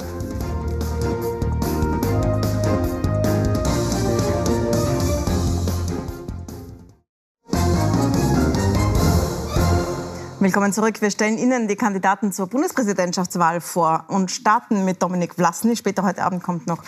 Willkommen 10.42 10.72
zurück. 10.72 11.00
Wir 11.00 11.12
stellen 11.12 11.38
Ihnen 11.38 11.68
die 11.68 11.76
Kandidaten 11.76 12.32
zur 12.32 12.48
Bundespräsidentschaftswahl 12.48 13.60
vor 13.60 14.06
und 14.08 14.32
starten 14.32 14.84
mit 14.84 15.00
Dominik 15.00 15.36
Vlasny. 15.36 15.76
Später 15.76 16.02
heute 16.02 16.24
Abend 16.24 16.42
kommt 16.42 16.66
noch 16.66 16.82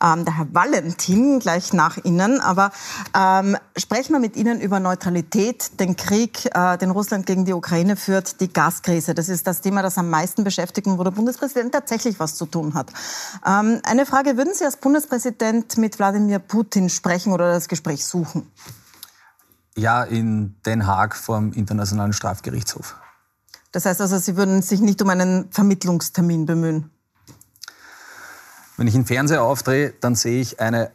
ähm, 0.00 0.24
der 0.24 0.38
Herr 0.38 0.46
Valentin 0.52 1.40
gleich 1.40 1.72
nach 1.72 1.96
Ihnen. 2.04 2.40
Aber 2.40 2.70
ähm, 3.12 3.56
sprechen 3.76 4.12
wir 4.12 4.20
mit 4.20 4.36
Ihnen 4.36 4.60
über 4.60 4.78
Neutralität, 4.78 5.80
den 5.80 5.96
Krieg, 5.96 6.54
äh, 6.54 6.78
den 6.78 6.92
Russland 6.92 7.26
gegen 7.26 7.44
die 7.44 7.52
Ukraine 7.52 7.96
führt, 7.96 8.40
die 8.40 8.52
Gaskrise. 8.52 9.12
Das 9.12 9.28
ist 9.28 9.44
das 9.44 9.60
Thema, 9.60 9.82
das 9.82 9.98
am 9.98 10.08
meisten 10.08 10.44
beschäftigt 10.44 10.86
und 10.86 10.96
wo 10.96 11.02
der 11.02 11.10
Bundespräsident 11.10 11.72
tatsächlich 11.72 12.20
was 12.20 12.36
zu 12.36 12.46
tun 12.46 12.74
hat. 12.74 12.92
Ähm, 13.44 13.80
eine 13.82 14.06
Frage, 14.06 14.36
würden 14.36 14.54
Sie 14.54 14.64
als 14.64 14.76
Bundespräsident 14.76 15.78
mit 15.78 15.98
Wladimir 15.98 16.38
Putin 16.38 16.88
sprechen 16.88 17.32
oder 17.32 17.54
das 17.54 17.66
Gespräch 17.66 18.06
suchen? 18.06 18.48
Ja, 19.76 20.02
in 20.02 20.56
Den 20.66 20.86
Haag 20.86 21.16
vom 21.16 21.52
Internationalen 21.52 22.12
Strafgerichtshof. 22.12 22.96
Das 23.72 23.86
heißt 23.86 24.00
also, 24.00 24.18
Sie 24.18 24.36
würden 24.36 24.62
sich 24.62 24.80
nicht 24.80 25.00
um 25.00 25.08
einen 25.08 25.50
Vermittlungstermin 25.52 26.46
bemühen? 26.46 26.90
Wenn 28.76 28.86
ich 28.86 28.94
im 28.94 29.06
Fernseher 29.06 29.42
aufdrehe, 29.42 29.92
dann 30.00 30.14
sehe 30.14 30.40
ich 30.40 30.58
eine 30.60 30.90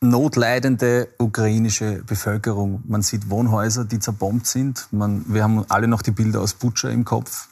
notleidende 0.00 1.08
ukrainische 1.18 2.02
Bevölkerung. 2.02 2.82
Man 2.86 3.02
sieht 3.02 3.30
Wohnhäuser, 3.30 3.84
die 3.84 3.98
zerbombt 3.98 4.46
sind. 4.46 4.88
Man, 4.90 5.24
wir 5.28 5.42
haben 5.42 5.64
alle 5.68 5.88
noch 5.88 6.02
die 6.02 6.10
Bilder 6.10 6.40
aus 6.40 6.54
Butscha 6.54 6.88
im 6.88 7.04
Kopf. 7.04 7.48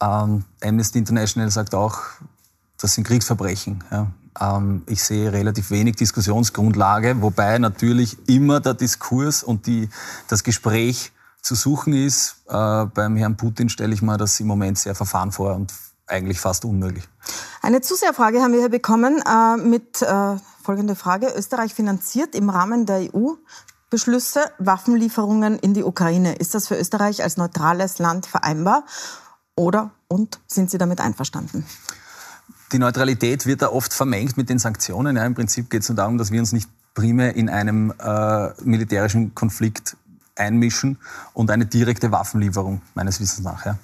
Ähm, 0.00 0.44
Amnesty 0.62 0.98
International 0.98 1.50
sagt 1.50 1.74
auch, 1.74 2.00
das 2.80 2.94
sind 2.94 3.04
Kriegsverbrechen. 3.04 3.84
Ja. 3.90 4.10
Ähm, 4.40 4.82
ich 4.86 5.02
sehe 5.02 5.32
relativ 5.32 5.70
wenig 5.70 5.96
Diskussionsgrundlage, 5.96 7.20
wobei 7.22 7.58
natürlich 7.58 8.16
immer 8.28 8.60
der 8.60 8.74
Diskurs 8.74 9.42
und 9.42 9.66
die, 9.66 9.88
das 10.28 10.44
Gespräch 10.44 11.12
zu 11.42 11.54
suchen 11.54 11.92
ist. 11.92 12.36
Äh, 12.48 12.86
beim 12.86 13.16
Herrn 13.16 13.36
Putin 13.36 13.68
stelle 13.68 13.94
ich 13.94 14.02
mir 14.02 14.16
das 14.16 14.38
im 14.40 14.46
Moment 14.46 14.78
sehr 14.78 14.94
verfahren 14.94 15.32
vor 15.32 15.54
und 15.54 15.72
eigentlich 16.06 16.40
fast 16.40 16.64
unmöglich. 16.64 17.08
Eine 17.62 17.80
Zuseherfrage 17.80 18.40
haben 18.40 18.52
wir 18.52 18.60
hier 18.60 18.68
bekommen 18.68 19.22
äh, 19.26 19.56
mit 19.56 20.02
äh, 20.02 20.36
folgender 20.62 20.96
Frage. 20.96 21.32
Österreich 21.36 21.74
finanziert 21.74 22.34
im 22.34 22.50
Rahmen 22.50 22.86
der 22.86 23.14
EU 23.14 23.34
Beschlüsse 23.90 24.40
Waffenlieferungen 24.58 25.58
in 25.58 25.72
die 25.72 25.82
Ukraine. 25.82 26.34
Ist 26.34 26.54
das 26.54 26.68
für 26.68 26.76
Österreich 26.78 27.22
als 27.22 27.38
neutrales 27.38 27.98
Land 27.98 28.26
vereinbar? 28.26 28.84
Oder 29.56 29.92
und 30.08 30.40
sind 30.46 30.70
Sie 30.70 30.76
damit 30.76 31.00
einverstanden? 31.00 31.64
Die 32.72 32.78
Neutralität 32.78 33.46
wird 33.46 33.62
da 33.62 33.68
oft 33.68 33.94
vermengt 33.94 34.36
mit 34.36 34.50
den 34.50 34.58
Sanktionen. 34.58 35.16
Ja, 35.16 35.24
Im 35.24 35.34
Prinzip 35.34 35.70
geht 35.70 35.82
es 35.82 35.88
nur 35.88 35.96
darum, 35.96 36.18
dass 36.18 36.30
wir 36.30 36.40
uns 36.40 36.52
nicht 36.52 36.68
primär 36.94 37.34
in 37.36 37.48
einem 37.48 37.92
äh, 37.98 38.48
militärischen 38.62 39.34
Konflikt 39.34 39.96
einmischen 40.36 40.98
und 41.32 41.50
eine 41.50 41.66
direkte 41.66 42.12
Waffenlieferung, 42.12 42.82
meines 42.94 43.20
Wissens 43.20 43.44
nach. 43.44 43.64
Ja. 43.64 43.78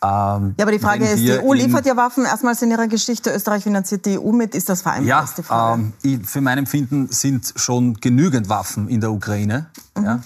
Ähm, 0.00 0.54
ja, 0.56 0.64
aber 0.64 0.72
die 0.72 0.78
Frage 0.78 1.08
ist, 1.08 1.18
die 1.18 1.32
EU 1.32 1.52
liefert 1.54 1.84
ja 1.84 1.96
Waffen 1.96 2.24
erstmals 2.24 2.62
in 2.62 2.70
ihrer 2.70 2.86
Geschichte, 2.86 3.34
Österreich 3.34 3.64
finanziert 3.64 4.06
die 4.06 4.18
EU 4.18 4.30
mit, 4.30 4.54
ist 4.54 4.68
das 4.68 4.82
vereinbar? 4.82 5.28
Ja, 5.48 5.74
ähm, 5.74 5.92
ich, 6.02 6.24
für 6.24 6.40
mein 6.40 6.58
Empfinden 6.58 7.08
sind 7.10 7.52
schon 7.56 7.94
genügend 7.94 8.48
Waffen 8.48 8.88
in 8.88 9.00
der 9.00 9.10
Ukraine. 9.10 9.66
Mhm. 9.96 10.04
Ja. 10.04 10.20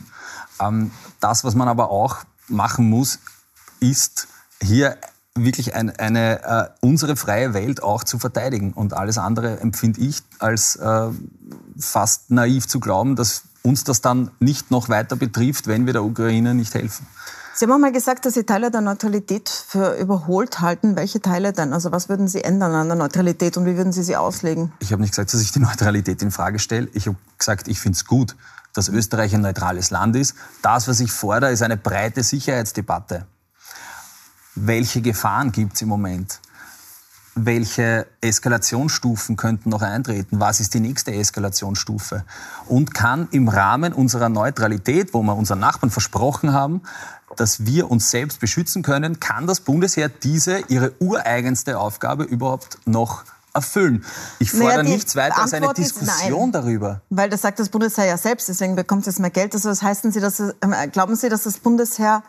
Ähm, 0.60 0.90
das, 1.20 1.44
was 1.44 1.54
man 1.54 1.68
aber 1.68 1.90
auch 1.90 2.18
machen 2.48 2.90
muss, 2.90 3.18
ist 3.80 4.28
hier 4.60 4.98
wirklich 5.36 5.74
ein, 5.74 5.90
eine, 5.90 6.42
äh, 6.42 6.68
unsere 6.80 7.16
freie 7.16 7.54
Welt 7.54 7.82
auch 7.82 8.04
zu 8.04 8.18
verteidigen. 8.18 8.72
Und 8.72 8.92
alles 8.94 9.18
andere 9.18 9.60
empfinde 9.60 10.00
ich 10.00 10.18
als 10.38 10.76
äh, 10.76 11.08
fast 11.78 12.30
naiv 12.30 12.68
zu 12.68 12.80
glauben, 12.80 13.16
dass 13.16 13.44
uns 13.62 13.84
das 13.84 14.00
dann 14.00 14.30
nicht 14.40 14.70
noch 14.70 14.88
weiter 14.88 15.16
betrifft, 15.16 15.66
wenn 15.68 15.86
wir 15.86 15.92
der 15.92 16.04
Ukraine 16.04 16.54
nicht 16.54 16.74
helfen. 16.74 17.06
Sie 17.54 17.66
haben 17.66 17.72
auch 17.72 17.78
mal 17.78 17.92
gesagt, 17.92 18.24
dass 18.24 18.34
Sie 18.34 18.44
Teile 18.44 18.70
der 18.70 18.80
Neutralität 18.80 19.48
für 19.48 19.94
überholt 19.96 20.60
halten. 20.60 20.96
Welche 20.96 21.20
Teile 21.20 21.52
denn? 21.52 21.74
Also 21.74 21.92
was 21.92 22.08
würden 22.08 22.26
Sie 22.26 22.42
ändern 22.42 22.72
an 22.72 22.88
der 22.88 22.96
Neutralität 22.96 23.56
und 23.58 23.66
wie 23.66 23.76
würden 23.76 23.92
Sie 23.92 24.02
sie 24.02 24.16
auslegen? 24.16 24.72
Ich 24.80 24.90
habe 24.90 25.02
nicht 25.02 25.10
gesagt, 25.10 25.32
dass 25.34 25.40
ich 25.42 25.52
die 25.52 25.60
Neutralität 25.60 26.22
in 26.22 26.30
Frage 26.30 26.58
stelle. 26.58 26.88
Ich 26.94 27.06
habe 27.06 27.16
gesagt, 27.36 27.68
ich 27.68 27.78
finde 27.78 27.96
es 27.96 28.06
gut, 28.06 28.36
dass 28.72 28.88
Österreich 28.88 29.34
ein 29.34 29.42
neutrales 29.42 29.90
Land 29.90 30.16
ist. 30.16 30.34
Das, 30.62 30.88
was 30.88 31.00
ich 31.00 31.12
fordere, 31.12 31.52
ist 31.52 31.62
eine 31.62 31.76
breite 31.76 32.22
Sicherheitsdebatte 32.22 33.26
welche 34.54 35.00
Gefahren 35.00 35.52
gibt 35.52 35.74
es 35.74 35.82
im 35.82 35.88
Moment? 35.88 36.40
Welche 37.34 38.06
Eskalationsstufen 38.20 39.36
könnten 39.36 39.70
noch 39.70 39.80
eintreten? 39.80 40.38
Was 40.38 40.60
ist 40.60 40.74
die 40.74 40.80
nächste 40.80 41.12
Eskalationsstufe? 41.14 42.24
Und 42.66 42.92
kann 42.92 43.28
im 43.30 43.48
Rahmen 43.48 43.94
unserer 43.94 44.28
Neutralität, 44.28 45.14
wo 45.14 45.22
wir 45.22 45.34
unseren 45.34 45.60
Nachbarn 45.60 45.90
versprochen 45.90 46.52
haben, 46.52 46.82
dass 47.36 47.64
wir 47.64 47.90
uns 47.90 48.10
selbst 48.10 48.40
beschützen 48.40 48.82
können, 48.82 49.18
kann 49.18 49.46
das 49.46 49.60
Bundesheer 49.60 50.10
diese 50.10 50.58
ihre 50.68 50.92
ureigenste 51.00 51.78
Aufgabe 51.78 52.24
überhaupt 52.24 52.78
noch 52.84 53.24
erfüllen. 53.54 54.04
Ich 54.38 54.50
fordere 54.50 54.82
naja, 54.82 54.94
nichts 54.94 55.16
weiter 55.16 55.40
als 55.40 55.54
eine 55.54 55.72
Diskussion 55.72 56.52
darüber. 56.52 57.02
Weil 57.10 57.28
das 57.28 57.42
sagt 57.42 57.58
das 57.58 57.68
Bundesheer 57.68 58.06
ja 58.06 58.16
selbst, 58.16 58.48
deswegen 58.48 58.76
bekommt 58.76 59.06
es 59.06 59.18
mehr 59.18 59.30
Geld. 59.30 59.54
Also 59.54 59.68
das 59.68 59.82
heißen 59.82 60.12
Sie, 60.12 60.20
dass, 60.20 60.40
äh, 60.40 60.54
glauben 60.90 61.16
Sie, 61.16 61.28
dass 61.28 61.42
das 61.44 61.58
Bundesheer 61.58 62.22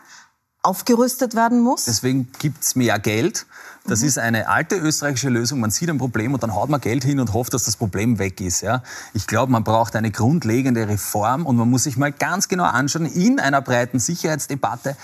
aufgerüstet 0.64 1.34
werden 1.34 1.60
muss? 1.60 1.84
Deswegen 1.84 2.30
gibt's 2.38 2.74
mehr 2.74 2.98
Geld. 2.98 3.46
Das 3.86 4.00
mhm. 4.00 4.08
ist 4.08 4.18
eine 4.18 4.48
alte 4.48 4.76
österreichische 4.76 5.28
Lösung. 5.28 5.60
Man 5.60 5.70
sieht 5.70 5.90
ein 5.90 5.98
Problem 5.98 6.32
und 6.32 6.42
dann 6.42 6.54
haut 6.54 6.70
man 6.70 6.80
Geld 6.80 7.04
hin 7.04 7.20
und 7.20 7.32
hofft, 7.32 7.52
dass 7.52 7.64
das 7.64 7.76
Problem 7.76 8.18
weg 8.18 8.40
ist. 8.40 8.62
Ja? 8.62 8.82
Ich 9.12 9.26
glaube, 9.26 9.52
man 9.52 9.62
braucht 9.62 9.94
eine 9.94 10.10
grundlegende 10.10 10.88
Reform 10.88 11.44
und 11.46 11.56
man 11.56 11.68
muss 11.68 11.84
sich 11.84 11.96
mal 11.96 12.12
ganz 12.12 12.48
genau 12.48 12.64
anschauen 12.64 13.06
in 13.06 13.38
einer 13.40 13.60
breiten 13.60 13.98
Sicherheitsdebatte, 13.98 14.96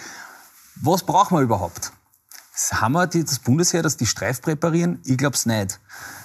was 0.76 1.02
braucht 1.02 1.30
man 1.30 1.42
überhaupt? 1.42 1.92
Haben 2.72 2.92
wir 2.92 3.06
das 3.06 3.38
Bundesheer, 3.38 3.82
das 3.82 3.96
die 3.96 4.06
Streif 4.06 4.40
präparieren? 4.40 5.00
Ich 5.04 5.18
glaube 5.18 5.36
es 5.36 5.46
nicht. 5.46 5.78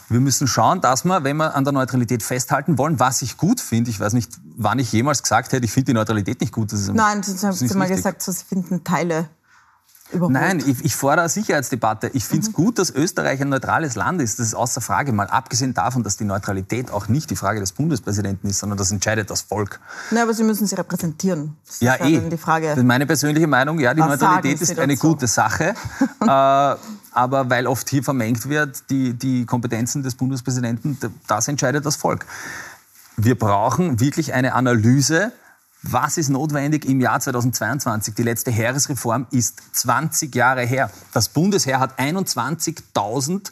Wir 0.09 0.19
müssen 0.19 0.47
schauen, 0.47 0.81
dass 0.81 1.03
wir, 1.03 1.23
wenn 1.23 1.37
wir 1.37 1.55
an 1.55 1.63
der 1.63 1.73
Neutralität 1.73 2.21
festhalten 2.21 2.77
wollen, 2.77 2.99
was 2.99 3.21
ich 3.21 3.37
gut 3.37 3.59
finde, 3.59 3.89
ich 3.89 3.99
weiß 3.99 4.13
nicht, 4.13 4.31
wann 4.55 4.79
ich 4.79 4.91
jemals 4.91 5.23
gesagt 5.23 5.51
hätte, 5.51 5.65
ich 5.65 5.71
finde 5.71 5.87
die 5.87 5.93
Neutralität 5.93 6.41
nicht 6.41 6.53
gut. 6.53 6.71
Das 6.71 6.81
ist, 6.81 6.93
Nein, 6.93 7.23
Sie 7.23 7.45
haben 7.45 7.53
Sie 7.53 7.73
mal 7.75 7.87
gesagt, 7.87 8.21
Sie 8.21 8.33
finden 8.33 8.83
Teile 8.83 9.29
Überholt. 10.11 10.33
Nein, 10.33 10.63
ich, 10.65 10.85
ich 10.85 10.95
fordere 10.95 11.21
eine 11.21 11.29
Sicherheitsdebatte. 11.29 12.11
Ich 12.13 12.25
finde 12.25 12.43
es 12.43 12.49
mhm. 12.49 12.53
gut, 12.53 12.77
dass 12.77 12.91
Österreich 12.91 13.41
ein 13.41 13.49
neutrales 13.49 13.95
Land 13.95 14.21
ist. 14.21 14.39
Das 14.39 14.47
ist 14.47 14.53
außer 14.53 14.79
Frage. 14.79 15.11
Mal 15.11 15.27
abgesehen 15.27 15.73
davon, 15.73 16.03
dass 16.03 16.15
die 16.15 16.25
Neutralität 16.25 16.91
auch 16.91 17.07
nicht 17.07 17.31
die 17.31 17.35
Frage 17.35 17.59
des 17.59 17.71
Bundespräsidenten 17.71 18.47
ist, 18.47 18.59
sondern 18.59 18.77
das 18.77 18.91
entscheidet 18.91 19.31
das 19.31 19.41
Volk. 19.41 19.79
Nein, 20.11 20.23
aber 20.23 20.33
Sie 20.33 20.43
müssen 20.43 20.67
sie 20.67 20.75
repräsentieren. 20.75 21.55
Das 21.65 21.79
ja, 21.79 21.95
eh. 22.05 22.19
Die 22.29 22.37
Frage. 22.37 22.67
Das 22.67 22.77
ist 22.77 22.83
meine 22.83 23.07
persönliche 23.07 23.47
Meinung. 23.47 23.79
Ja, 23.79 23.93
die 23.93 24.01
Was 24.01 24.09
Neutralität 24.09 24.61
ist 24.61 24.77
eine 24.77 24.95
gute 24.95 25.25
Sache. 25.25 25.73
äh, 26.21 26.25
aber 26.27 27.49
weil 27.49 27.65
oft 27.65 27.89
hier 27.89 28.03
vermengt 28.03 28.47
wird, 28.47 28.89
die, 28.89 29.13
die 29.13 29.45
Kompetenzen 29.45 30.03
des 30.03 30.15
Bundespräsidenten, 30.15 30.97
das 31.27 31.47
entscheidet 31.47 31.85
das 31.85 31.95
Volk. 31.95 32.25
Wir 33.17 33.37
brauchen 33.39 33.99
wirklich 33.99 34.33
eine 34.33 34.53
Analyse 34.53 35.31
was 35.91 36.17
ist 36.17 36.29
notwendig 36.29 36.85
im 36.85 36.99
Jahr 36.99 37.19
2022? 37.19 38.15
Die 38.15 38.23
letzte 38.23 38.51
Heeresreform 38.51 39.27
ist 39.31 39.61
20 39.73 40.33
Jahre 40.35 40.65
her. 40.65 40.91
Das 41.13 41.29
Bundesheer 41.29 41.79
hat 41.79 41.99
21.000 41.99 43.51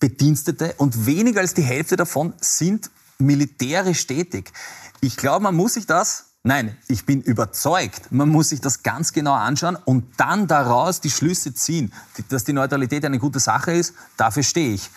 Bedienstete 0.00 0.74
und 0.78 1.06
weniger 1.06 1.40
als 1.40 1.54
die 1.54 1.62
Hälfte 1.62 1.96
davon 1.96 2.32
sind 2.40 2.90
militärisch 3.18 4.06
tätig. 4.06 4.52
Ich 5.00 5.16
glaube, 5.16 5.42
man 5.42 5.54
muss 5.54 5.74
sich 5.74 5.86
das 5.86 6.24
Nein, 6.44 6.78
ich 6.86 7.04
bin 7.04 7.20
überzeugt, 7.20 8.10
man 8.10 8.28
muss 8.28 8.50
sich 8.50 8.60
das 8.60 8.82
ganz 8.82 9.12
genau 9.12 9.34
anschauen 9.34 9.76
und 9.84 10.18
dann 10.18 10.46
daraus 10.46 11.00
die 11.00 11.10
Schlüsse 11.10 11.52
ziehen. 11.52 11.92
Dass 12.28 12.44
die 12.44 12.52
Neutralität 12.52 13.04
eine 13.04 13.18
gute 13.18 13.40
Sache 13.40 13.72
ist, 13.72 13.92
dafür 14.16 14.44
stehe 14.44 14.72
ich. 14.72 14.88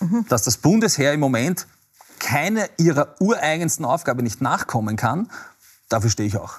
Mhm. 0.00 0.24
Dass 0.28 0.42
das 0.42 0.56
Bundesheer 0.56 1.12
im 1.12 1.20
Moment 1.20 1.66
keine 2.18 2.68
ihrer 2.78 3.14
ureigensten 3.20 3.84
Aufgabe 3.84 4.22
nicht 4.22 4.40
nachkommen 4.40 4.96
kann, 4.96 5.30
dafür 5.88 6.10
stehe 6.10 6.28
ich 6.28 6.38
auch. 6.38 6.54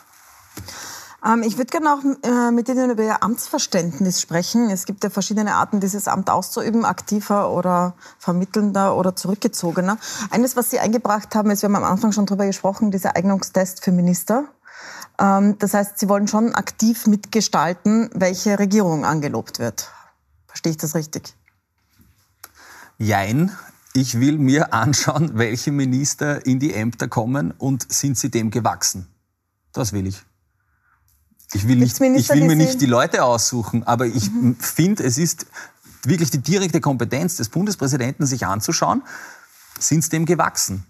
Ähm, 1.25 1.43
ich 1.43 1.57
würde 1.57 1.71
gerne 1.71 1.93
auch 1.93 2.03
äh, 2.23 2.51
mit 2.51 2.69
Ihnen 2.69 2.91
über 2.91 3.03
Ihr 3.03 3.23
Amtsverständnis 3.23 4.21
sprechen. 4.21 4.69
Es 4.69 4.85
gibt 4.85 5.03
ja 5.03 5.09
verschiedene 5.09 5.55
Arten, 5.55 5.79
dieses 5.79 6.07
Amt 6.07 6.29
auszuüben, 6.29 6.85
aktiver 6.85 7.51
oder 7.51 7.95
vermittelnder 8.19 8.95
oder 8.95 9.15
zurückgezogener. 9.15 9.97
Eines, 10.29 10.55
was 10.55 10.69
Sie 10.69 10.79
eingebracht 10.79 11.33
haben, 11.35 11.49
ist, 11.49 11.63
wir 11.63 11.69
haben 11.69 11.75
am 11.75 11.83
Anfang 11.83 12.11
schon 12.11 12.25
darüber 12.25 12.45
gesprochen, 12.45 12.91
dieser 12.91 13.15
Eignungstest 13.15 13.83
für 13.83 13.91
Minister. 13.91 14.45
Ähm, 15.19 15.57
das 15.59 15.73
heißt, 15.73 15.97
Sie 15.97 16.07
wollen 16.09 16.27
schon 16.27 16.53
aktiv 16.53 17.07
mitgestalten, 17.07 18.09
welche 18.13 18.59
Regierung 18.59 19.05
angelobt 19.05 19.59
wird. 19.59 19.89
Verstehe 20.47 20.71
ich 20.71 20.77
das 20.77 20.95
richtig? 20.95 21.35
Jein. 22.97 23.51
Ich 23.93 24.19
will 24.19 24.37
mir 24.37 24.73
anschauen, 24.73 25.31
welche 25.33 25.71
Minister 25.71 26.45
in 26.45 26.59
die 26.59 26.73
Ämter 26.73 27.07
kommen 27.07 27.53
und 27.57 27.91
sind 27.91 28.17
sie 28.17 28.29
dem 28.29 28.51
gewachsen. 28.51 29.07
Das 29.77 29.93
will 29.93 30.07
ich. 30.07 30.23
Ich 31.53 31.67
will, 31.67 31.77
nicht, 31.77 32.01
ich 32.01 32.29
will 32.29 32.45
mir 32.45 32.55
nicht 32.55 32.81
die 32.81 32.87
Leute 32.87 33.23
aussuchen, 33.23 33.83
aber 33.83 34.05
ich 34.05 34.29
mhm. 34.29 34.55
finde, 34.59 35.03
es 35.03 35.17
ist 35.17 35.45
wirklich 36.03 36.29
die 36.29 36.39
direkte 36.39 36.81
Kompetenz 36.81 37.37
des 37.37 37.49
Bundespräsidenten, 37.49 38.25
sich 38.25 38.45
anzuschauen, 38.45 39.03
sind 39.79 40.03
sie 40.03 40.09
dem 40.09 40.25
gewachsen. 40.25 40.85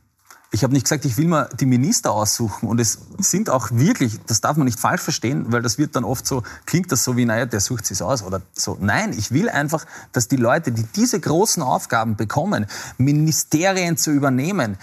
Ich 0.49 0.63
habe 0.63 0.73
nicht 0.73 0.83
gesagt, 0.83 1.03
ich 1.03 1.17
will 1.17 1.27
mir 1.27 1.49
die 1.59 1.65
Minister 1.65 2.13
aussuchen. 2.13 2.69
Und 2.69 2.79
es 2.79 2.97
sind 3.17 3.49
auch 3.49 3.69
wirklich, 3.71 4.17
das 4.27 4.39
darf 4.39 4.55
man 4.55 4.65
nicht 4.65 4.79
falsch 4.79 5.01
verstehen, 5.01 5.51
weil 5.51 5.61
das 5.61 5.77
wird 5.77 5.95
dann 5.97 6.05
oft 6.05 6.25
so, 6.25 6.43
klingt 6.65 6.89
das 6.91 7.03
so 7.03 7.17
wie, 7.17 7.25
naja, 7.25 7.45
der 7.45 7.59
sucht 7.59 7.85
sich 7.85 8.01
aus 8.01 8.23
oder 8.23 8.41
so. 8.53 8.77
Nein, 8.79 9.11
ich 9.11 9.31
will 9.31 9.49
einfach, 9.49 9.85
dass 10.13 10.29
die 10.29 10.37
Leute, 10.37 10.71
die 10.71 10.83
diese 10.83 11.19
großen 11.19 11.61
Aufgaben 11.61 12.15
bekommen, 12.15 12.65
Ministerien 12.97 13.97
zu 13.97 14.11
übernehmen, 14.11 14.77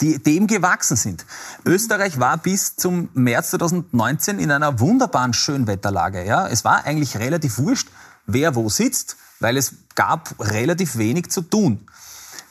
die 0.00 0.22
dem 0.22 0.46
gewachsen 0.46 0.96
sind. 0.96 1.24
Österreich 1.64 2.20
war 2.20 2.36
bis 2.36 2.76
zum 2.76 3.08
März 3.14 3.50
2019 3.50 4.38
in 4.38 4.50
einer 4.50 4.80
wunderbaren 4.80 5.32
Schönwetterlage. 5.32 6.24
Ja, 6.24 6.46
es 6.46 6.64
war 6.64 6.84
eigentlich 6.84 7.16
relativ 7.18 7.58
wurscht, 7.58 7.88
wer 8.26 8.54
wo 8.54 8.68
sitzt, 8.68 9.16
weil 9.40 9.56
es 9.56 9.74
gab 9.94 10.34
relativ 10.38 10.98
wenig 10.98 11.30
zu 11.30 11.42
tun. 11.42 11.86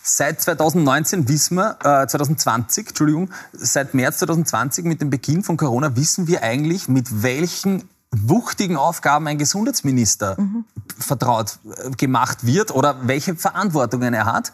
Seit 0.03 0.41
2019 0.41 1.27
wissen 1.27 1.55
wir, 1.55 1.77
äh, 1.83 2.07
2020, 2.07 2.89
Entschuldigung, 2.89 3.29
seit 3.51 3.93
März 3.93 4.19
2020 4.19 4.85
mit 4.85 5.01
dem 5.01 5.09
Beginn 5.09 5.43
von 5.43 5.57
Corona 5.57 5.97
wissen 5.97 6.27
wir 6.27 6.43
eigentlich, 6.43 6.87
mit 6.87 7.23
welchen 7.23 7.89
wuchtigen 8.11 8.77
Aufgaben 8.77 9.27
ein 9.27 9.37
Gesundheitsminister 9.37 10.39
mhm. 10.39 10.63
vertraut 10.97 11.59
äh, 11.65 11.91
gemacht 11.91 12.45
wird 12.45 12.71
oder 12.71 13.07
welche 13.07 13.35
Verantwortungen 13.35 14.13
er 14.13 14.25
hat 14.25 14.53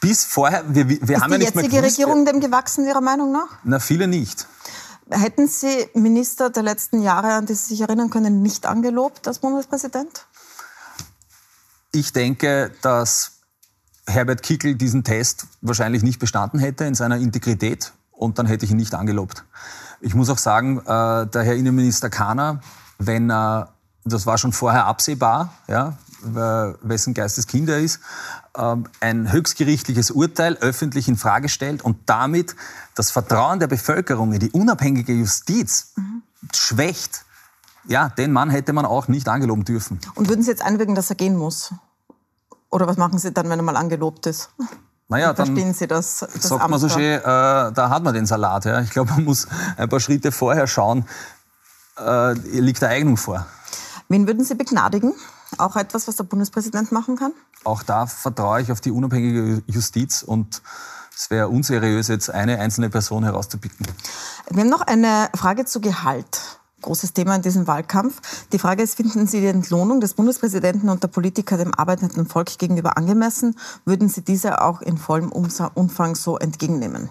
bis 0.00 0.24
vorher, 0.24 0.64
wir, 0.68 0.88
wir 0.88 1.00
ist 1.00 1.22
haben 1.22 1.32
ja 1.32 1.38
nicht 1.38 1.54
mehr 1.54 1.64
gewusst, 1.64 1.72
die 1.72 1.76
jetzige 1.76 1.82
Regierung 1.82 2.24
dem 2.24 2.40
gewachsen, 2.40 2.86
Ihrer 2.86 3.00
Meinung 3.00 3.32
nach? 3.32 3.58
Na, 3.64 3.78
viele 3.78 4.06
nicht. 4.06 4.46
Hätten 5.10 5.46
Sie 5.48 5.88
Minister 5.94 6.50
der 6.50 6.62
letzten 6.62 7.00
Jahre, 7.02 7.34
an 7.34 7.46
die 7.46 7.54
Sie 7.54 7.68
sich 7.70 7.80
erinnern 7.80 8.10
können, 8.10 8.42
nicht 8.42 8.66
angelobt 8.66 9.28
als 9.28 9.38
Bundespräsident? 9.38 10.26
Ich 11.92 12.12
denke, 12.12 12.72
dass 12.82 13.32
Herbert 14.06 14.42
Kickel 14.42 14.74
diesen 14.74 15.04
Test 15.04 15.46
wahrscheinlich 15.60 16.02
nicht 16.02 16.18
bestanden 16.18 16.58
hätte 16.58 16.84
in 16.84 16.94
seiner 16.94 17.16
Integrität 17.16 17.92
und 18.12 18.38
dann 18.38 18.46
hätte 18.46 18.64
ich 18.64 18.70
ihn 18.70 18.76
nicht 18.76 18.94
angelobt. 18.94 19.44
Ich 20.00 20.14
muss 20.14 20.28
auch 20.28 20.38
sagen, 20.38 20.78
äh, 20.80 21.26
der 21.26 21.42
Herr 21.42 21.54
Innenminister 21.54 22.10
Kahner, 22.10 22.60
wenn 22.98 23.30
er, 23.30 23.70
das 24.04 24.26
war 24.26 24.38
schon 24.38 24.52
vorher 24.52 24.86
absehbar, 24.86 25.54
ja, 25.68 25.94
wessen 26.22 27.14
Geisteskind 27.14 27.68
er 27.68 27.80
ist, 27.80 28.00
ähm, 28.56 28.86
ein 29.00 29.32
höchstgerichtliches 29.32 30.10
Urteil 30.10 30.54
öffentlich 30.60 31.08
in 31.08 31.16
Frage 31.16 31.48
stellt 31.48 31.82
und 31.82 31.98
damit 32.06 32.56
das 32.94 33.10
Vertrauen 33.10 33.60
der 33.60 33.66
Bevölkerung 33.66 34.32
in 34.32 34.40
die 34.40 34.50
unabhängige 34.50 35.12
Justiz 35.12 35.92
mhm. 35.96 36.22
schwächt, 36.54 37.24
ja, 37.88 38.08
den 38.08 38.32
Mann 38.32 38.50
hätte 38.50 38.72
man 38.72 38.84
auch 38.84 39.08
nicht 39.08 39.28
angeloben 39.28 39.64
dürfen. 39.64 40.00
Und 40.14 40.28
würden 40.28 40.42
Sie 40.42 40.50
jetzt 40.50 40.62
einwirken, 40.62 40.94
dass 40.94 41.10
er 41.10 41.16
gehen 41.16 41.36
muss? 41.36 41.72
Oder 42.70 42.86
was 42.86 42.96
machen 42.96 43.18
Sie 43.18 43.32
dann, 43.32 43.48
wenn 43.48 43.60
er 43.60 43.62
mal 43.62 43.76
angelobt 43.76 44.26
ist? 44.26 44.50
Naja, 45.08 45.32
dann 45.32 45.46
verstehen 45.46 45.72
Sie 45.72 45.86
das? 45.86 46.18
das 46.18 46.48
sagt 46.48 46.62
Amt 46.62 46.70
man 46.70 46.80
so 46.80 46.88
schön, 46.88 47.20
äh, 47.20 47.22
da 47.22 47.90
hat 47.90 48.02
man 48.02 48.12
den 48.12 48.26
Salat. 48.26 48.64
Ja. 48.64 48.80
Ich 48.80 48.90
glaube, 48.90 49.12
man 49.12 49.24
muss 49.24 49.46
ein 49.76 49.88
paar 49.88 50.00
Schritte 50.00 50.32
vorher 50.32 50.66
schauen, 50.66 51.04
äh, 51.98 52.32
liegt 52.32 52.82
der 52.82 52.88
Eignung 52.88 53.16
vor. 53.16 53.46
Wen 54.08 54.26
würden 54.26 54.44
Sie 54.44 54.54
begnadigen? 54.54 55.14
Auch 55.58 55.76
etwas, 55.76 56.08
was 56.08 56.16
der 56.16 56.24
Bundespräsident 56.24 56.92
machen 56.92 57.16
kann? 57.16 57.32
Auch 57.64 57.82
da 57.82 58.06
vertraue 58.06 58.60
ich 58.60 58.72
auf 58.72 58.80
die 58.80 58.90
unabhängige 58.90 59.62
Justiz 59.66 60.22
und 60.22 60.62
es 61.16 61.30
wäre 61.30 61.48
unseriös, 61.48 62.08
jetzt 62.08 62.30
eine 62.30 62.58
einzelne 62.58 62.90
Person 62.90 63.24
herauszupicken. 63.24 63.86
Wir 64.50 64.62
haben 64.62 64.70
noch 64.70 64.82
eine 64.82 65.30
Frage 65.34 65.64
zu 65.64 65.80
Gehalt. 65.80 66.60
Großes 66.82 67.14
Thema 67.14 67.34
in 67.34 67.42
diesem 67.42 67.66
Wahlkampf. 67.66 68.20
Die 68.52 68.58
Frage 68.58 68.82
ist, 68.82 68.96
finden 68.96 69.26
Sie 69.26 69.40
die 69.40 69.46
Entlohnung 69.46 70.00
des 70.00 70.12
Bundespräsidenten 70.12 70.90
und 70.90 71.02
der 71.02 71.08
Politiker 71.08 71.56
dem 71.56 71.74
arbeitenden 71.74 72.26
Volk 72.26 72.58
gegenüber 72.58 72.98
angemessen? 72.98 73.56
Würden 73.86 74.10
Sie 74.10 74.22
diese 74.22 74.60
auch 74.60 74.82
in 74.82 74.98
vollem 74.98 75.32
Umfang 75.32 76.14
so 76.14 76.36
entgegennehmen? 76.36 77.08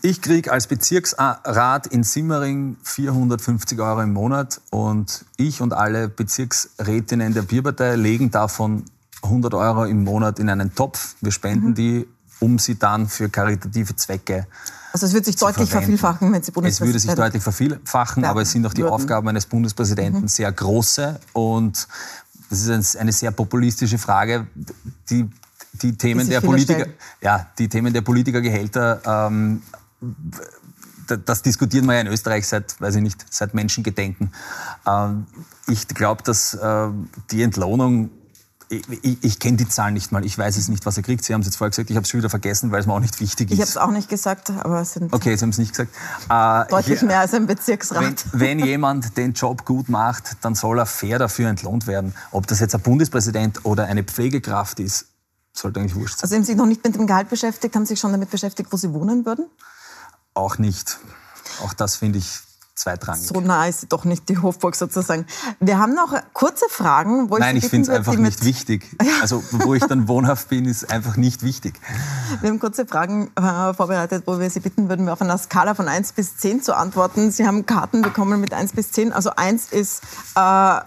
Ich 0.00 0.22
kriege 0.22 0.52
als 0.52 0.66
Bezirksrat 0.66 1.88
in 1.88 2.04
Simmering 2.04 2.76
450 2.82 3.80
Euro 3.80 4.00
im 4.02 4.12
Monat 4.12 4.60
und 4.70 5.24
ich 5.36 5.60
und 5.60 5.72
alle 5.72 6.08
Bezirksrätinnen 6.08 7.34
der 7.34 7.42
Bierpartei 7.42 7.96
legen 7.96 8.30
davon 8.30 8.84
100 9.22 9.54
Euro 9.54 9.84
im 9.84 10.04
Monat 10.04 10.38
in 10.38 10.48
einen 10.50 10.74
Topf. 10.74 11.16
Wir 11.20 11.32
spenden 11.32 11.70
mhm. 11.70 11.74
die, 11.74 12.08
um 12.38 12.58
sie 12.58 12.78
dann 12.78 13.08
für 13.08 13.28
karitative 13.28 13.96
Zwecke 13.96 14.46
also 14.92 15.06
es 15.06 15.12
wird 15.12 15.26
sich 15.26 15.36
deutlich 15.36 15.68
verwenden. 15.68 15.98
vervielfachen, 15.98 16.32
wenn 16.32 16.42
Sie 16.42 16.50
Bundespräsident 16.50 16.96
Es 16.96 17.06
würde 17.06 17.12
sich 17.12 17.14
deutlich 17.14 17.42
vervielfachen, 17.42 18.24
aber 18.24 18.42
es 18.42 18.50
sind 18.50 18.66
auch 18.66 18.74
die 18.74 18.82
würden. 18.82 18.94
Aufgaben 18.94 19.28
eines 19.28 19.46
Bundespräsidenten 19.46 20.22
mhm. 20.22 20.28
sehr 20.28 20.50
große 20.50 21.20
und 21.32 21.86
das 22.50 22.66
ist 22.66 22.96
eine 22.96 23.12
sehr 23.12 23.30
populistische 23.30 23.98
Frage. 23.98 24.46
Die, 25.10 25.28
die 25.74 25.96
Themen 25.96 26.24
die 26.24 26.30
der 26.30 26.40
Politiker, 26.40 26.86
ja, 27.20 27.46
die 27.58 27.68
Themen 27.68 27.92
der 27.92 28.00
Politikergehälter 28.00 29.28
ähm, 29.28 29.62
das 31.06 31.42
diskutieren 31.42 31.86
wir 31.86 31.94
ja 31.94 32.00
in 32.02 32.06
Österreich 32.06 32.46
seit, 32.46 32.80
weiß 32.80 32.96
ich 32.96 33.02
nicht, 33.02 33.24
seit 33.30 33.54
Menschengedenken. 33.54 34.32
Ähm, 34.86 35.26
ich 35.66 35.88
glaube, 35.88 36.22
dass 36.22 36.54
äh, 36.54 36.88
die 37.30 37.42
Entlohnung 37.42 38.10
ich, 38.70 38.82
ich, 39.02 39.24
ich 39.24 39.38
kenne 39.38 39.56
die 39.56 39.68
Zahlen 39.68 39.94
nicht 39.94 40.12
mal. 40.12 40.24
Ich 40.24 40.36
weiß 40.36 40.56
es 40.56 40.68
nicht, 40.68 40.84
was 40.84 40.96
er 40.96 41.02
kriegt. 41.02 41.24
Sie 41.24 41.32
haben 41.32 41.40
es 41.40 41.46
jetzt 41.46 41.56
vorher 41.56 41.70
gesagt. 41.70 41.88
Ich 41.90 41.96
habe 41.96 42.04
es 42.04 42.10
schon 42.10 42.18
wieder 42.18 42.28
vergessen, 42.28 42.70
weil 42.70 42.80
es 42.80 42.86
mir 42.86 42.92
auch 42.92 43.00
nicht 43.00 43.18
wichtig 43.20 43.50
ist. 43.50 43.54
Ich 43.54 43.60
habe 43.60 43.70
es 43.70 43.76
auch 43.76 43.90
nicht 43.90 44.08
gesagt, 44.08 44.50
aber 44.50 44.82
es 44.82 44.92
sind 44.92 45.12
okay, 45.12 45.34
Sie 45.36 45.42
haben 45.42 45.50
es 45.50 45.58
nicht 45.58 45.70
gesagt. 45.70 45.90
Äh, 46.28 46.70
deutlich 46.70 47.02
mehr 47.02 47.20
als 47.20 47.32
ein 47.32 47.46
Bezirksrat. 47.46 48.26
Wenn, 48.32 48.58
wenn 48.58 48.58
jemand 48.66 49.16
den 49.16 49.32
Job 49.32 49.64
gut 49.64 49.88
macht, 49.88 50.36
dann 50.42 50.54
soll 50.54 50.78
er 50.78 50.86
fair 50.86 51.18
dafür 51.18 51.48
entlohnt 51.48 51.86
werden. 51.86 52.14
Ob 52.30 52.46
das 52.46 52.60
jetzt 52.60 52.74
ein 52.74 52.82
Bundespräsident 52.82 53.64
oder 53.64 53.86
eine 53.86 54.04
Pflegekraft 54.04 54.80
ist, 54.80 55.06
sollte 55.54 55.80
eigentlich 55.80 55.94
wurscht 55.94 56.18
sein. 56.18 56.24
Also 56.24 56.32
Sie 56.32 56.36
haben 56.36 56.44
sich 56.44 56.56
noch 56.56 56.66
nicht 56.66 56.84
mit 56.84 56.94
dem 56.94 57.06
Gehalt 57.06 57.30
beschäftigt, 57.30 57.74
haben 57.74 57.86
Sie 57.86 57.94
sich 57.94 58.00
schon 58.00 58.12
damit 58.12 58.30
beschäftigt, 58.30 58.70
wo 58.70 58.76
Sie 58.76 58.92
wohnen 58.92 59.24
würden? 59.24 59.46
Auch 60.38 60.58
nicht. 60.58 60.98
Auch 61.62 61.74
das 61.74 61.96
finde 61.96 62.18
ich 62.18 62.40
zweitrangig. 62.78 63.26
So 63.26 63.40
nah 63.40 63.66
ist 63.66 63.86
doch 63.88 64.04
nicht, 64.04 64.28
die 64.28 64.38
Hofburg 64.38 64.76
sozusagen. 64.76 65.26
Wir 65.58 65.78
haben 65.78 65.94
noch 65.94 66.14
kurze 66.32 66.66
Fragen. 66.70 67.28
Wo 67.28 67.36
ich 67.36 67.40
Nein, 67.40 67.56
ich 67.56 67.66
finde 67.66 67.90
es 67.90 67.96
einfach 67.96 68.14
nicht 68.14 68.44
wichtig. 68.44 68.86
Also 69.20 69.42
wo 69.50 69.74
ich 69.74 69.84
dann 69.84 70.06
wohnhaft 70.06 70.48
bin, 70.48 70.64
ist 70.64 70.92
einfach 70.92 71.16
nicht 71.16 71.42
wichtig. 71.42 71.74
Wir 72.40 72.50
haben 72.50 72.60
kurze 72.60 72.86
Fragen 72.86 73.32
äh, 73.34 73.74
vorbereitet, 73.74 74.22
wo 74.26 74.38
wir 74.38 74.48
Sie 74.48 74.60
bitten 74.60 74.88
würden, 74.88 75.08
auf 75.08 75.20
einer 75.20 75.36
Skala 75.38 75.74
von 75.74 75.88
1 75.88 76.12
bis 76.12 76.36
10 76.36 76.62
zu 76.62 76.76
antworten. 76.76 77.32
Sie 77.32 77.44
haben 77.44 77.66
Karten 77.66 78.02
bekommen 78.02 78.40
mit 78.40 78.54
1 78.54 78.72
bis 78.74 78.92
10. 78.92 79.12
Also 79.12 79.30
1 79.34 79.72
ist 79.72 80.02
äh, 80.36 80.80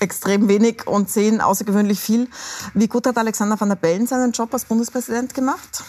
extrem 0.00 0.48
wenig 0.48 0.86
und 0.86 1.08
10 1.08 1.40
außergewöhnlich 1.40 1.98
viel. 1.98 2.28
Wie 2.74 2.88
gut 2.88 3.06
hat 3.06 3.16
Alexander 3.16 3.58
van 3.58 3.70
der 3.70 3.76
Bellen 3.76 4.06
seinen 4.06 4.32
Job 4.32 4.52
als 4.52 4.66
Bundespräsident 4.66 5.32
gemacht? 5.32 5.82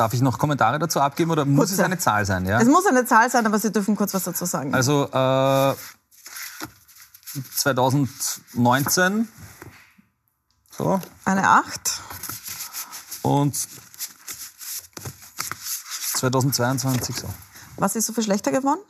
Darf 0.00 0.14
ich 0.14 0.22
noch 0.22 0.38
Kommentare 0.38 0.78
dazu 0.78 0.98
abgeben 0.98 1.30
oder 1.30 1.44
muss 1.44 1.68
Kurze. 1.68 1.74
es 1.74 1.80
eine 1.80 1.98
Zahl 1.98 2.24
sein? 2.24 2.46
Ja? 2.46 2.58
Es 2.58 2.66
muss 2.66 2.86
eine 2.86 3.04
Zahl 3.04 3.30
sein, 3.30 3.44
aber 3.44 3.58
Sie 3.58 3.70
dürfen 3.70 3.96
kurz 3.96 4.14
was 4.14 4.24
dazu 4.24 4.46
sagen. 4.46 4.72
Also 4.72 5.04
äh, 5.12 5.74
2019 7.54 9.28
so. 10.70 10.98
Eine 11.26 11.46
8. 11.50 12.00
Und 13.20 13.54
2022 16.14 17.16
so. 17.16 17.28
Was 17.76 17.94
ist 17.94 18.06
so 18.06 18.14
viel 18.14 18.24
schlechter 18.24 18.52
geworden? 18.52 18.80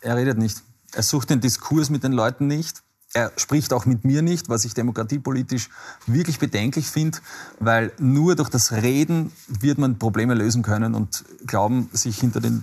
Er 0.00 0.16
redet 0.16 0.38
nicht. 0.38 0.60
Er 0.90 1.04
sucht 1.04 1.30
den 1.30 1.40
Diskurs 1.40 1.88
mit 1.88 2.02
den 2.02 2.10
Leuten 2.10 2.48
nicht. 2.48 2.82
Er 3.12 3.32
spricht 3.36 3.72
auch 3.72 3.86
mit 3.86 4.04
mir 4.04 4.22
nicht, 4.22 4.48
was 4.48 4.64
ich 4.64 4.72
demokratiepolitisch 4.74 5.68
wirklich 6.06 6.38
bedenklich 6.38 6.88
finde, 6.88 7.18
weil 7.58 7.92
nur 7.98 8.36
durch 8.36 8.48
das 8.50 8.70
Reden 8.70 9.32
wird 9.48 9.78
man 9.78 9.98
Probleme 9.98 10.34
lösen 10.34 10.62
können 10.62 10.94
und 10.94 11.24
glauben, 11.44 11.90
sich 11.92 12.20
hinter 12.20 12.40
den 12.40 12.62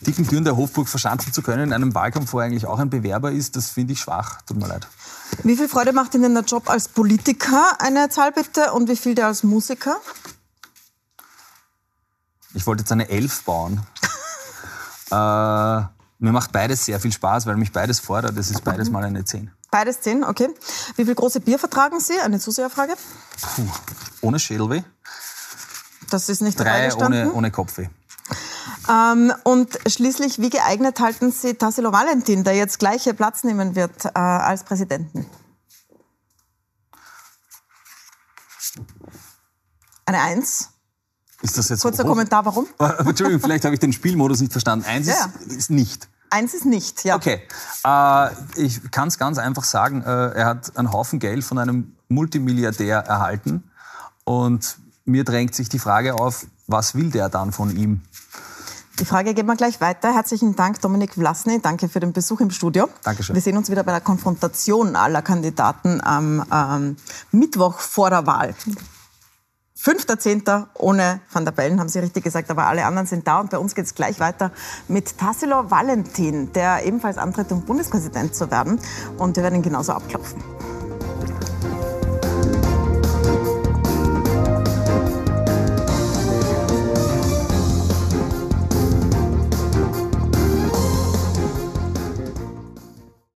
dicken 0.00 0.26
Türen 0.26 0.42
der 0.42 0.56
Hofburg 0.56 0.88
verschanzen 0.88 1.32
zu 1.32 1.42
können 1.42 1.62
in 1.62 1.72
einem 1.72 1.94
Wahlkampf, 1.94 2.32
wo 2.32 2.40
er 2.40 2.46
eigentlich 2.46 2.66
auch 2.66 2.80
ein 2.80 2.90
Bewerber 2.90 3.30
ist, 3.30 3.54
das 3.54 3.70
finde 3.70 3.92
ich 3.92 4.00
schwach. 4.00 4.42
Tut 4.42 4.56
mir 4.56 4.66
leid. 4.66 4.88
Wie 5.44 5.56
viel 5.56 5.68
Freude 5.68 5.92
macht 5.92 6.12
Ihnen 6.14 6.34
der 6.34 6.42
Job 6.42 6.68
als 6.68 6.88
Politiker? 6.88 7.80
Eine 7.80 8.08
Zahl 8.08 8.32
bitte. 8.32 8.72
Und 8.72 8.88
wie 8.88 8.96
viel 8.96 9.14
der 9.14 9.28
als 9.28 9.44
Musiker? 9.44 9.96
Ich 12.54 12.66
wollte 12.66 12.82
jetzt 12.82 12.90
eine 12.90 13.08
Elf 13.08 13.44
bauen. 13.44 13.80
äh, 15.12 15.14
mir 15.14 16.32
macht 16.32 16.50
beides 16.50 16.84
sehr 16.84 16.98
viel 16.98 17.12
Spaß, 17.12 17.46
weil 17.46 17.56
mich 17.56 17.72
beides 17.72 18.00
fordert. 18.00 18.36
Es 18.36 18.50
ist 18.50 18.64
beides 18.64 18.90
mal 18.90 19.04
eine 19.04 19.24
Zehn. 19.24 19.52
Beides 19.70 20.00
10, 20.00 20.24
okay. 20.24 20.48
Wie 20.96 21.04
viel 21.04 21.14
große 21.14 21.40
Bier 21.40 21.58
vertragen 21.58 22.00
Sie? 22.00 22.18
Eine 22.20 22.40
Zuseherfrage. 22.40 22.94
Puh, 23.54 23.68
ohne 24.22 24.38
Schädelweh. 24.38 24.82
Das 26.10 26.28
ist 26.28 26.40
nicht 26.40 26.58
Drei 26.58 26.92
ohne, 26.94 27.32
ohne 27.32 27.50
Kopfweh. 27.50 27.88
Ähm, 28.88 29.32
und 29.44 29.78
schließlich, 29.86 30.40
wie 30.40 30.48
geeignet 30.48 30.98
halten 31.00 31.30
Sie 31.30 31.54
Tassilo 31.54 31.92
Valentin, 31.92 32.44
der 32.44 32.54
jetzt 32.54 32.78
gleiche 32.78 33.12
Platz 33.12 33.44
nehmen 33.44 33.74
wird 33.74 34.06
äh, 34.06 34.10
als 34.18 34.64
Präsidenten? 34.64 35.26
Eine 40.06 40.20
Eins. 40.22 40.70
Ist 41.42 41.58
das 41.58 41.68
jetzt 41.68 41.82
Kurzer 41.82 42.04
hoch? 42.04 42.08
Kommentar, 42.08 42.46
warum? 42.46 42.66
Entschuldigung, 42.78 43.40
vielleicht 43.40 43.64
habe 43.64 43.74
ich 43.74 43.80
den 43.80 43.92
Spielmodus 43.92 44.40
nicht 44.40 44.52
verstanden. 44.52 44.86
Eins 44.86 45.06
ja. 45.06 45.30
ist, 45.46 45.52
ist 45.52 45.70
nicht. 45.70 46.08
Eins 46.30 46.54
ist 46.54 46.64
nicht, 46.64 47.04
ja. 47.04 47.16
Okay. 47.16 47.42
Äh, 47.88 48.30
ich 48.56 48.90
kann 48.90 49.08
es 49.08 49.18
ganz 49.18 49.38
einfach 49.38 49.64
sagen. 49.64 50.02
Äh, 50.02 50.30
er 50.30 50.46
hat 50.46 50.76
einen 50.76 50.92
Haufen 50.92 51.18
Geld 51.18 51.44
von 51.44 51.58
einem 51.58 51.94
Multimilliardär 52.08 52.98
erhalten 52.98 53.64
Und 54.24 54.78
mir 55.04 55.24
drängt 55.24 55.54
sich 55.54 55.68
die 55.68 55.78
Frage 55.78 56.14
auf, 56.14 56.46
was 56.66 56.94
will 56.94 57.10
der 57.10 57.28
dann 57.28 57.52
von 57.52 57.74
ihm? 57.74 58.02
Die 58.98 59.04
Frage 59.04 59.32
geben 59.32 59.46
wir 59.46 59.56
gleich 59.56 59.80
weiter. 59.80 60.12
Herzlichen 60.12 60.56
Dank, 60.56 60.80
Dominik 60.80 61.14
Vlasny. 61.14 61.60
Danke 61.62 61.88
für 61.88 62.00
den 62.00 62.12
Besuch 62.12 62.40
im 62.40 62.50
Studio. 62.50 62.88
Dankeschön. 63.04 63.34
Wir 63.34 63.42
sehen 63.42 63.56
uns 63.56 63.70
wieder 63.70 63.84
bei 63.84 63.92
der 63.92 64.00
Konfrontation 64.00 64.96
aller 64.96 65.22
Kandidaten 65.22 66.00
am 66.02 66.44
ähm, 66.52 66.96
Mittwoch 67.30 67.78
vor 67.78 68.10
der 68.10 68.26
Wahl. 68.26 68.54
5.10. 69.80 70.66
ohne 70.74 71.20
Van 71.30 71.44
der 71.44 71.52
Bellen, 71.52 71.78
haben 71.78 71.88
Sie 71.88 72.00
richtig 72.00 72.24
gesagt, 72.24 72.50
aber 72.50 72.66
alle 72.66 72.84
anderen 72.84 73.06
sind 73.06 73.26
da. 73.28 73.40
Und 73.40 73.50
bei 73.50 73.58
uns 73.58 73.74
geht 73.74 73.84
es 73.84 73.94
gleich 73.94 74.18
weiter 74.18 74.50
mit 74.88 75.16
Tassilo 75.18 75.70
Valentin, 75.70 76.52
der 76.52 76.84
ebenfalls 76.84 77.16
antritt, 77.16 77.52
um 77.52 77.62
Bundespräsident 77.62 78.34
zu 78.34 78.50
werden. 78.50 78.80
Und 79.18 79.36
wir 79.36 79.44
werden 79.44 79.56
ihn 79.56 79.62
genauso 79.62 79.92
abklopfen. 79.92 80.57